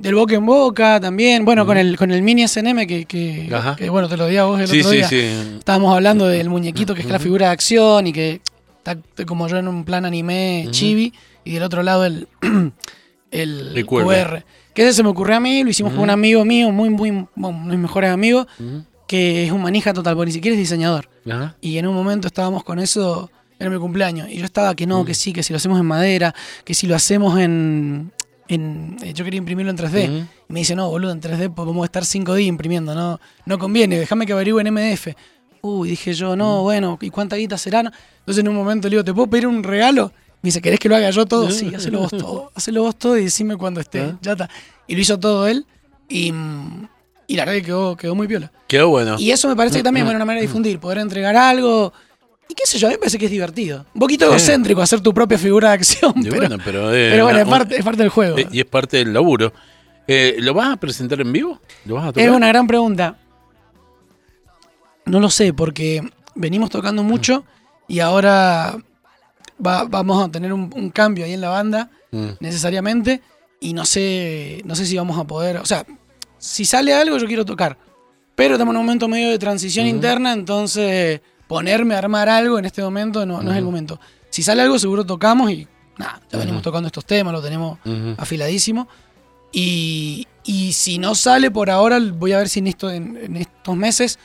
del 0.00 0.14
boca 0.14 0.34
en 0.34 0.46
boca 0.46 0.98
también, 1.00 1.44
bueno, 1.44 1.66
con 1.66 1.76
el 1.76 1.96
con 1.96 2.10
el 2.10 2.22
mini 2.22 2.48
SNM 2.48 2.86
que, 2.86 3.04
que, 3.04 3.48
que, 3.76 3.90
bueno, 3.90 4.08
te 4.08 4.16
lo 4.16 4.26
di 4.26 4.36
a 4.38 4.44
vos 4.44 4.60
el 4.60 4.66
Sí, 4.68 4.80
otro 4.80 4.90
sí, 4.90 4.96
día. 4.96 5.08
sí. 5.08 5.16
Estábamos 5.58 5.94
hablando 5.94 6.26
del 6.26 6.48
muñequito 6.48 6.94
que 6.94 7.02
es 7.02 7.08
la 7.08 7.18
figura 7.18 7.46
de 7.46 7.52
acción 7.52 8.06
y 8.06 8.12
que 8.12 8.40
está 8.78 8.96
como 9.26 9.46
yo 9.48 9.58
en 9.58 9.68
un 9.68 9.84
plan 9.84 10.04
anime 10.06 10.66
chibi 10.70 11.12
y 11.44 11.52
del 11.52 11.62
otro 11.62 11.82
lado 11.82 12.04
el, 12.06 12.26
el, 13.30 13.72
El 13.76 13.86
QR. 13.86 14.44
Que 14.74 14.82
ese 14.82 14.92
se 14.94 15.02
me 15.02 15.08
ocurrió 15.08 15.36
a 15.36 15.40
mí, 15.40 15.64
lo 15.64 15.70
hicimos 15.70 15.92
con 15.92 16.02
un 16.02 16.10
amigo 16.10 16.44
mío, 16.44 16.70
muy, 16.70 16.90
muy, 16.90 17.26
bueno, 17.34 17.58
mis 17.64 17.78
mejores 17.78 18.10
amigos, 18.10 18.46
que 19.08 19.44
es 19.44 19.50
un 19.52 19.60
manija 19.62 19.92
total, 19.92 20.14
porque 20.14 20.26
ni 20.28 20.32
siquiera 20.32 20.54
es 20.54 20.60
diseñador. 20.60 21.08
Ajá. 21.28 21.56
Y 21.60 21.76
en 21.78 21.86
un 21.88 21.94
momento 21.94 22.28
estábamos 22.28 22.62
con 22.62 22.78
eso, 22.78 23.30
era 23.58 23.68
mi 23.68 23.78
cumpleaños, 23.78 24.28
y 24.30 24.36
yo 24.38 24.44
estaba 24.44 24.74
que 24.76 24.86
no, 24.86 25.04
que 25.04 25.14
sí, 25.14 25.32
que 25.32 25.42
si 25.42 25.52
lo 25.52 25.56
hacemos 25.56 25.80
en 25.80 25.86
madera, 25.86 26.34
que 26.64 26.72
si 26.74 26.86
lo 26.86 26.94
hacemos 26.94 27.38
en... 27.40 28.12
en 28.54 28.96
eh, 29.02 29.12
yo 29.12 29.24
quería 29.24 29.38
imprimirlo 29.38 29.70
en 29.70 29.78
3D. 29.78 30.26
Y 30.48 30.52
me 30.52 30.60
dice, 30.60 30.74
no, 30.74 30.88
boludo, 30.88 31.12
en 31.12 31.20
3D 31.20 31.52
podemos 31.54 31.84
estar 31.84 32.04
5 32.04 32.34
días 32.34 32.48
imprimiendo, 32.48 32.94
no, 32.94 33.20
no 33.46 33.58
conviene, 33.58 33.98
déjame 33.98 34.26
que 34.26 34.32
averigüe 34.32 34.60
en 34.60 34.74
MDF. 34.74 35.08
Uy, 35.62 35.90
dije 35.90 36.12
yo, 36.14 36.36
no, 36.36 36.62
bueno, 36.62 36.98
¿y 37.00 37.10
cuánta 37.10 37.36
guita 37.36 37.58
será? 37.58 37.80
Entonces 37.80 38.38
en 38.38 38.48
un 38.48 38.56
momento 38.56 38.88
le 38.88 38.96
digo, 38.96 39.04
¿te 39.04 39.12
puedo 39.12 39.28
pedir 39.28 39.46
un 39.46 39.62
regalo? 39.62 40.12
Me 40.42 40.48
dice, 40.48 40.62
¿querés 40.62 40.78
que 40.78 40.88
lo 40.88 40.96
haga 40.96 41.10
yo 41.10 41.26
todo? 41.26 41.50
Sí, 41.50 41.74
hacelo 41.74 42.00
vos 42.00 42.10
todo. 42.10 42.52
Hacelo 42.54 42.82
vos 42.82 42.96
todo 42.96 43.18
y 43.18 43.24
decime 43.24 43.56
cuando 43.56 43.80
esté. 43.80 44.14
Ya 44.22 44.32
está. 44.32 44.48
Y 44.86 44.94
lo 44.94 45.00
hizo 45.02 45.20
todo 45.20 45.46
él. 45.46 45.66
Y, 46.08 46.32
y 47.26 47.36
la 47.36 47.44
verdad 47.44 47.60
que 47.60 47.62
quedó, 47.62 47.96
quedó 47.96 48.14
muy 48.14 48.26
piola. 48.26 48.50
Quedó 48.66 48.88
bueno. 48.88 49.16
Y 49.18 49.32
eso 49.32 49.48
me 49.48 49.56
parece 49.56 49.76
que 49.76 49.82
también 49.82 50.06
es 50.06 50.14
una 50.14 50.24
manera 50.24 50.40
de 50.40 50.46
difundir, 50.46 50.80
poder 50.80 50.98
entregar 50.98 51.36
algo. 51.36 51.92
Y 52.50 52.54
qué 52.54 52.64
sé 52.66 52.78
yo, 52.78 52.88
a 52.88 52.90
mí 52.90 52.94
me 52.94 52.98
parece 52.98 53.16
que 53.16 53.26
es 53.26 53.30
divertido. 53.30 53.86
Un 53.94 54.00
poquito 54.00 54.24
egocéntrico 54.24 54.82
hacer 54.82 55.00
tu 55.00 55.14
propia 55.14 55.38
figura 55.38 55.68
de 55.68 55.74
acción, 55.74 56.12
Y 56.16 56.24
pero, 56.24 56.36
bueno, 56.36 56.58
pero, 56.64 56.92
eh, 56.92 57.10
pero 57.12 57.24
bueno, 57.24 57.38
es 57.38 57.46
parte, 57.48 57.76
es 57.76 57.84
parte 57.84 58.02
del 58.02 58.08
juego. 58.10 58.38
Eh, 58.38 58.48
y 58.50 58.58
es 58.58 58.66
parte 58.66 58.96
del 58.96 59.12
laburo. 59.12 59.52
Eh, 60.08 60.34
¿Lo 60.40 60.52
vas 60.52 60.72
a 60.72 60.76
presentar 60.76 61.20
en 61.20 61.32
vivo? 61.32 61.60
¿Lo 61.84 61.94
vas 61.94 62.06
a 62.06 62.12
tocar? 62.12 62.24
Es 62.28 62.34
una 62.34 62.48
gran 62.48 62.66
pregunta. 62.66 63.16
No 65.06 65.20
lo 65.20 65.30
sé, 65.30 65.52
porque 65.52 66.02
venimos 66.34 66.70
tocando 66.70 67.02
mucho 67.04 67.44
y 67.88 68.00
ahora 68.00 68.76
va- 69.64 69.84
vamos 69.84 70.24
a 70.26 70.30
tener 70.30 70.52
un, 70.52 70.70
un 70.74 70.90
cambio 70.90 71.24
ahí 71.24 71.32
en 71.32 71.40
la 71.40 71.48
banda, 71.50 71.90
Mm. 72.12 72.30
necesariamente, 72.40 73.20
y 73.60 73.72
no 73.72 73.84
sé, 73.84 74.62
no 74.64 74.74
sé 74.74 74.84
si 74.86 74.96
vamos 74.96 75.16
a 75.18 75.24
poder. 75.24 75.58
O 75.58 75.66
sea, 75.66 75.86
si 76.38 76.64
sale 76.64 76.92
algo, 76.92 77.16
yo 77.18 77.26
quiero 77.28 77.44
tocar. 77.44 77.76
Pero 78.34 78.54
estamos 78.54 78.72
en 78.74 78.80
un 78.80 78.86
momento 78.86 79.06
medio 79.06 79.30
de 79.30 79.38
transición 79.38 79.86
interna, 79.86 80.32
entonces 80.32 81.20
ponerme 81.50 81.96
a 81.96 81.98
armar 81.98 82.28
algo 82.28 82.58
en 82.60 82.64
este 82.64 82.80
momento 82.80 83.26
no, 83.26 83.42
no 83.42 83.50
es 83.50 83.58
el 83.58 83.64
momento. 83.64 83.98
Si 84.30 84.42
sale 84.44 84.62
algo, 84.62 84.78
seguro 84.78 85.04
tocamos 85.04 85.50
y 85.50 85.66
nada, 85.98 86.20
ya 86.30 86.38
venimos 86.38 86.62
tocando 86.62 86.86
estos 86.86 87.04
temas, 87.04 87.32
lo 87.32 87.42
tenemos 87.42 87.78
afiladísimo. 88.16 88.86
Y, 89.52 90.28
y 90.44 90.72
si 90.72 90.98
no 90.98 91.14
sale 91.16 91.50
por 91.50 91.70
ahora, 91.70 91.98
voy 91.98 92.32
a 92.32 92.38
ver 92.38 92.48
si 92.48 92.60
en, 92.60 92.68
esto, 92.68 92.88
en, 92.90 93.16
en 93.16 93.36
estos 93.36 93.76
meses 93.76 94.18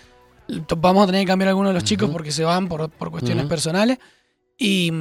vamos 0.78 1.04
a 1.04 1.06
tener 1.08 1.22
que 1.22 1.28
cambiar 1.28 1.48
a 1.48 1.52
algunos 1.52 1.72
de 1.72 1.74
los 1.74 1.84
chicos 1.84 2.10
porque 2.12 2.32
se 2.32 2.44
van 2.44 2.68
por, 2.68 2.90
por 2.92 3.10
cuestiones 3.10 3.46
personales. 3.48 3.98
Y, 4.58 4.92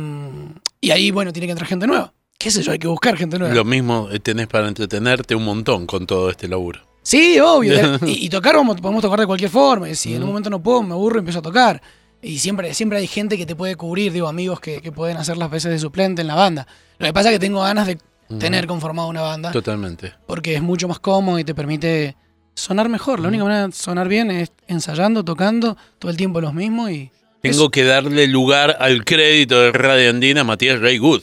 y 0.80 0.90
ahí, 0.90 1.10
bueno, 1.10 1.30
tiene 1.32 1.46
que 1.46 1.52
entrar 1.52 1.68
gente 1.68 1.86
nueva. 1.86 2.12
¿Qué 2.38 2.50
sé 2.50 2.62
yo? 2.62 2.72
Hay 2.72 2.78
que 2.78 2.88
buscar 2.88 3.16
gente 3.18 3.38
nueva. 3.38 3.54
Lo 3.54 3.64
mismo 3.64 4.08
eh, 4.10 4.18
tenés 4.18 4.46
para 4.48 4.66
entretenerte 4.66 5.34
un 5.34 5.44
montón 5.44 5.86
con 5.86 6.06
todo 6.06 6.30
este 6.30 6.48
laburo. 6.48 6.80
Sí, 7.02 7.38
obvio. 7.38 7.74
y, 8.06 8.24
y 8.24 8.28
tocar, 8.30 8.56
vamos- 8.56 8.80
podemos 8.80 9.02
tocar 9.02 9.20
de 9.20 9.26
cualquier 9.26 9.50
forma. 9.50 9.88
Y 9.90 9.94
si 9.94 10.14
en 10.14 10.22
un 10.22 10.30
momento 10.30 10.48
no 10.48 10.62
puedo, 10.62 10.82
me 10.82 10.94
aburro 10.94 11.16
y 11.16 11.20
empiezo 11.20 11.40
a 11.40 11.42
tocar. 11.42 11.82
Y 12.24 12.38
siempre, 12.38 12.72
siempre 12.74 12.98
hay 12.98 13.06
gente 13.06 13.36
que 13.36 13.44
te 13.46 13.54
puede 13.54 13.76
cubrir, 13.76 14.12
digo, 14.12 14.28
amigos 14.28 14.58
que, 14.60 14.80
que 14.80 14.90
pueden 14.92 15.16
hacer 15.18 15.36
las 15.36 15.50
veces 15.50 15.70
de 15.70 15.78
suplente 15.78 16.22
en 16.22 16.28
la 16.28 16.34
banda. 16.34 16.66
Lo 16.98 17.06
que 17.06 17.12
pasa 17.12 17.28
es 17.28 17.34
que 17.34 17.38
tengo 17.38 17.60
ganas 17.62 17.86
de 17.86 17.98
tener 18.38 18.66
conformada 18.66 19.06
una 19.08 19.20
banda. 19.20 19.52
Totalmente. 19.52 20.14
porque 20.26 20.54
es 20.54 20.62
mucho 20.62 20.88
más 20.88 20.98
cómodo 20.98 21.38
y 21.38 21.44
te 21.44 21.54
permite 21.54 22.16
sonar 22.54 22.88
mejor. 22.88 23.20
La 23.20 23.28
única 23.28 23.44
manera 23.44 23.66
de 23.66 23.72
sonar 23.72 24.08
bien 24.08 24.30
es 24.30 24.52
ensayando, 24.66 25.22
tocando, 25.24 25.76
todo 25.98 26.10
el 26.10 26.16
tiempo 26.16 26.40
los 26.40 26.54
mismos 26.54 26.90
y... 26.90 27.10
Tengo 27.42 27.70
que 27.70 27.84
darle 27.84 28.26
lugar 28.26 28.78
al 28.80 29.04
crédito 29.04 29.60
de 29.60 29.72
Radio 29.72 30.08
Andina 30.08 30.40
a 30.40 30.44
Matías 30.44 30.80
Ray 30.80 30.96
Good, 30.96 31.20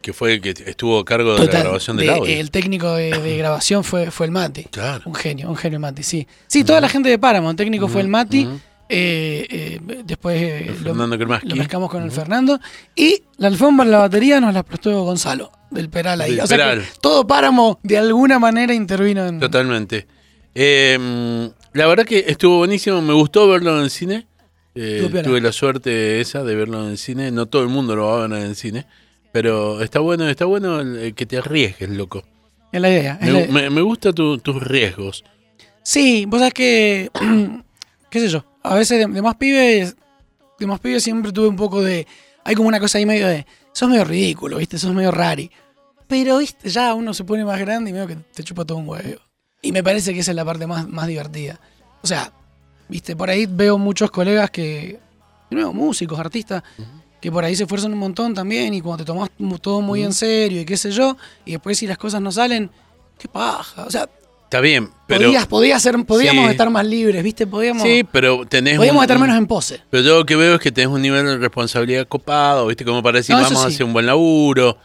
que 0.00 0.12
fue 0.12 0.32
el 0.34 0.40
que 0.40 0.50
estuvo 0.66 0.98
a 0.98 1.04
cargo 1.04 1.36
de 1.38 1.46
la 1.46 1.60
grabación 1.60 1.96
del 1.96 2.06
de- 2.08 2.12
audio. 2.14 2.34
El 2.40 2.50
técnico 2.50 2.94
de, 2.96 3.12
de 3.16 3.36
grabación 3.38 3.84
fue, 3.84 4.10
fue 4.10 4.26
el 4.26 4.32
Mati. 4.32 4.64
Claro. 4.64 5.02
Un 5.04 5.14
genio, 5.14 5.48
un 5.48 5.54
genio 5.56 5.76
el 5.76 5.80
Mati, 5.82 6.02
sí. 6.02 6.26
Sí, 6.48 6.64
toda 6.64 6.80
la 6.80 6.88
gente 6.88 7.08
de 7.10 7.16
Paramount, 7.20 7.60
el 7.60 7.64
técnico 7.64 7.86
fue 7.86 8.00
el 8.00 8.08
Mati. 8.08 8.48
Eh, 8.92 9.46
eh, 9.50 10.02
después 10.04 10.36
eh, 10.40 10.74
lo, 10.84 10.94
lo 10.94 11.56
mezclamos 11.56 11.90
con 11.90 12.02
el 12.02 12.10
Fernando. 12.10 12.60
Y 12.94 13.22
la 13.38 13.48
alfombra, 13.48 13.86
la 13.86 13.98
batería 13.98 14.40
nos 14.40 14.52
la 14.52 14.62
prestó 14.62 15.02
Gonzalo, 15.04 15.50
del 15.70 15.88
Peral 15.88 16.20
ahí. 16.20 16.32
Del 16.32 16.40
o 16.40 16.46
sea 16.46 16.74
que 16.74 16.82
todo 17.00 17.26
Páramo 17.26 17.80
de 17.82 17.96
alguna 17.98 18.38
manera 18.38 18.74
intervino 18.74 19.26
en... 19.26 19.40
Totalmente. 19.40 20.06
Eh, 20.54 21.50
la 21.72 21.86
verdad 21.86 22.04
que 22.04 22.24
estuvo 22.28 22.58
buenísimo, 22.58 23.00
me 23.00 23.14
gustó 23.14 23.48
verlo 23.48 23.76
en 23.78 23.84
el 23.84 23.90
cine. 23.90 24.26
Eh, 24.74 25.08
tuve 25.24 25.40
la 25.40 25.52
suerte 25.52 26.20
esa 26.20 26.42
de 26.44 26.54
verlo 26.54 26.84
en 26.84 26.90
el 26.90 26.98
cine. 26.98 27.30
No 27.30 27.46
todo 27.46 27.62
el 27.62 27.68
mundo 27.68 27.96
lo 27.96 28.06
va 28.06 28.24
a 28.24 28.26
ver 28.28 28.38
en 28.38 28.46
el 28.46 28.56
cine. 28.56 28.86
Pero 29.32 29.80
está 29.82 29.98
bueno, 30.00 30.28
está 30.28 30.44
bueno 30.44 30.80
que 31.16 31.24
te 31.26 31.38
arriesgues, 31.38 31.88
loco. 31.88 32.22
Es 32.70 32.80
la 32.80 32.90
idea. 32.90 33.18
es 33.20 33.32
Me, 33.32 33.40
la- 33.40 33.46
me- 33.52 33.70
me 33.70 33.80
gusta 33.80 34.12
tu- 34.12 34.38
tus 34.38 34.62
riesgos. 34.62 35.24
Sí, 35.82 36.26
vos 36.28 36.38
sabés 36.40 36.54
que, 36.54 37.10
qué 38.10 38.20
sé 38.20 38.28
yo, 38.28 38.44
a 38.62 38.74
veces 38.74 38.98
de, 39.06 39.12
de 39.12 39.22
más 39.22 39.36
pibes, 39.36 39.96
de 40.58 40.66
más 40.66 40.80
pibes 40.80 41.02
siempre 41.02 41.32
tuve 41.32 41.48
un 41.48 41.56
poco 41.56 41.82
de, 41.82 42.06
hay 42.44 42.54
como 42.54 42.68
una 42.68 42.80
cosa 42.80 42.98
ahí 42.98 43.06
medio 43.06 43.26
de, 43.28 43.46
sos 43.72 43.88
medio 43.88 44.04
ridículo, 44.04 44.58
viste, 44.58 44.78
sos 44.78 44.92
medio 44.94 45.10
rari. 45.10 45.50
Pero, 46.06 46.38
viste, 46.38 46.68
ya 46.68 46.92
uno 46.94 47.14
se 47.14 47.24
pone 47.24 47.44
más 47.44 47.58
grande 47.58 47.90
y 47.90 47.92
medio 47.92 48.06
que 48.06 48.16
te 48.16 48.44
chupa 48.44 48.64
todo 48.64 48.78
un 48.78 48.88
huevo. 48.88 49.20
Y 49.62 49.72
me 49.72 49.82
parece 49.82 50.12
que 50.12 50.20
esa 50.20 50.32
es 50.32 50.36
la 50.36 50.44
parte 50.44 50.66
más, 50.66 50.86
más 50.88 51.06
divertida. 51.06 51.58
O 52.02 52.06
sea, 52.06 52.32
viste, 52.88 53.16
por 53.16 53.30
ahí 53.30 53.46
veo 53.46 53.78
muchos 53.78 54.10
colegas 54.10 54.50
que, 54.50 54.98
de 55.48 55.56
nuevo, 55.56 55.72
músicos, 55.72 56.18
artistas, 56.18 56.62
que 57.20 57.30
por 57.32 57.44
ahí 57.44 57.56
se 57.56 57.62
esfuerzan 57.62 57.92
un 57.92 57.98
montón 58.00 58.34
también 58.34 58.74
y 58.74 58.80
cuando 58.80 59.04
te 59.04 59.06
tomas 59.06 59.30
mu- 59.38 59.58
todo 59.58 59.80
muy 59.80 60.02
en 60.02 60.12
serio 60.12 60.60
y 60.60 60.64
qué 60.64 60.76
sé 60.76 60.90
yo, 60.90 61.16
y 61.44 61.52
después 61.52 61.78
si 61.78 61.86
las 61.86 61.96
cosas 61.96 62.20
no 62.20 62.30
salen, 62.32 62.70
qué 63.16 63.28
paja. 63.28 63.84
O 63.86 63.90
sea, 63.90 64.08
Está 64.52 64.60
bien, 64.60 64.90
pero. 65.06 65.32
Podías, 65.48 65.82
ser, 65.82 65.96
podíamos 66.04 66.44
Sí. 66.44 66.50
estar 66.50 66.68
más 66.68 66.84
libres, 66.84 67.22
¿viste? 67.24 67.46
Podíamos, 67.46 67.82
Sí, 67.84 68.04
pero 68.12 68.44
tenés. 68.44 68.76
podíamos 68.76 68.98
un- 69.00 69.04
estar 69.04 69.18
menos 69.18 69.38
en 69.38 69.46
pose. 69.46 69.80
Pero 69.88 70.02
yo 70.02 70.18
lo 70.18 70.26
que 70.26 70.36
veo 70.36 70.56
es 70.56 70.60
que 70.60 70.70
tenés 70.70 70.90
un 70.90 71.00
nivel 71.00 71.24
de 71.24 71.38
responsabilidad 71.38 72.06
copado, 72.06 72.66
¿viste? 72.66 72.84
Como 72.84 73.02
para 73.02 73.16
decir, 73.16 73.34
No, 73.34 73.40
vamos 73.40 73.64
a 73.64 73.68
hacer 73.68 73.84
un 73.86 73.94
buen 73.94 74.04
laburo. 74.04 74.76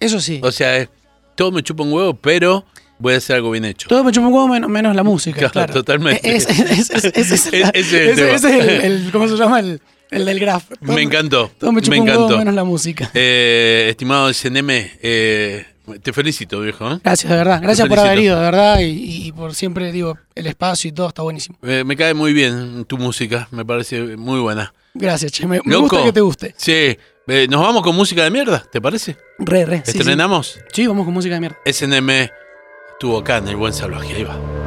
Eso 0.00 0.20
sí. 0.20 0.38
O 0.42 0.52
sea, 0.52 0.76
es- 0.76 0.90
todo 1.34 1.50
me 1.50 1.62
chupa 1.62 1.82
un 1.82 1.94
huevo, 1.94 2.12
pero 2.12 2.66
voy 2.98 3.14
a 3.14 3.16
hacer 3.16 3.36
algo 3.36 3.50
bien 3.52 3.64
hecho. 3.64 3.88
Todo 3.88 4.04
me 4.04 4.12
chupa 4.12 4.26
un 4.26 4.34
huevo 4.34 4.48
menos, 4.48 4.68
menos 4.68 4.94
la 4.94 5.02
música. 5.02 5.38
Claro, 5.38 5.52
Claro, 5.54 5.72
totalmente. 5.72 6.36
Es- 6.36 6.46
es- 6.50 6.90
es- 6.90 6.90
es- 6.90 7.32
Ese 7.32 7.56
el 7.62 7.70
ese- 7.72 8.34
ese 8.34 9.10
¿cómo 9.12 9.28
se 9.28 9.36
llama? 9.38 9.60
El, 9.60 9.80
el 10.10 10.26
del 10.26 10.38
graph. 10.38 10.64
Todo 10.84 10.92
Me 10.94 11.00
encantó. 11.00 11.50
Todo 11.58 11.72
me 11.72 11.80
chupa 11.80 11.96
me 11.96 12.02
un 12.02 12.08
huevo 12.10 12.36
menos 12.36 12.54
la 12.54 12.64
música. 12.64 13.10
Eh, 13.14 13.86
estimado 13.88 14.28
SNM, 14.28 14.90
eh, 15.02 15.64
te 16.02 16.12
felicito, 16.12 16.60
viejo. 16.60 16.90
¿eh? 16.92 16.98
Gracias, 17.02 17.30
de 17.30 17.36
verdad. 17.36 17.60
Gracias 17.62 17.88
por 17.88 17.98
haber 17.98 18.18
ido, 18.18 18.36
de 18.36 18.42
verdad. 18.42 18.80
Y, 18.80 19.26
y 19.26 19.32
por 19.32 19.54
siempre, 19.54 19.92
digo, 19.92 20.18
el 20.34 20.46
espacio 20.46 20.88
y 20.88 20.92
todo 20.92 21.08
está 21.08 21.22
buenísimo. 21.22 21.58
Eh, 21.62 21.84
me 21.84 21.96
cae 21.96 22.14
muy 22.14 22.32
bien 22.32 22.84
tu 22.84 22.98
música, 22.98 23.48
me 23.50 23.64
parece 23.64 24.16
muy 24.16 24.40
buena. 24.40 24.72
Gracias, 24.94 25.32
che. 25.32 25.46
Me, 25.46 25.60
me 25.64 25.76
gusta 25.76 26.02
que 26.02 26.12
te 26.12 26.20
guste. 26.20 26.54
Sí, 26.56 26.96
eh, 27.28 27.46
nos 27.50 27.60
vamos 27.60 27.82
con 27.82 27.94
música 27.94 28.24
de 28.24 28.30
mierda, 28.30 28.64
¿te 28.70 28.80
parece? 28.80 29.16
Re, 29.38 29.64
re. 29.66 29.82
sí, 29.84 29.92
sí. 29.92 29.98
¿Estrenamos? 29.98 30.58
Sí, 30.72 30.86
vamos 30.86 31.04
con 31.04 31.14
música 31.14 31.34
de 31.34 31.40
mierda. 31.40 31.58
SNM 31.70 32.30
estuvo 32.92 33.18
acá 33.18 33.38
en 33.38 33.48
El 33.48 33.56
Buen 33.56 33.72
Salvaje, 33.74 34.14
ahí 34.14 34.24
va. 34.24 34.65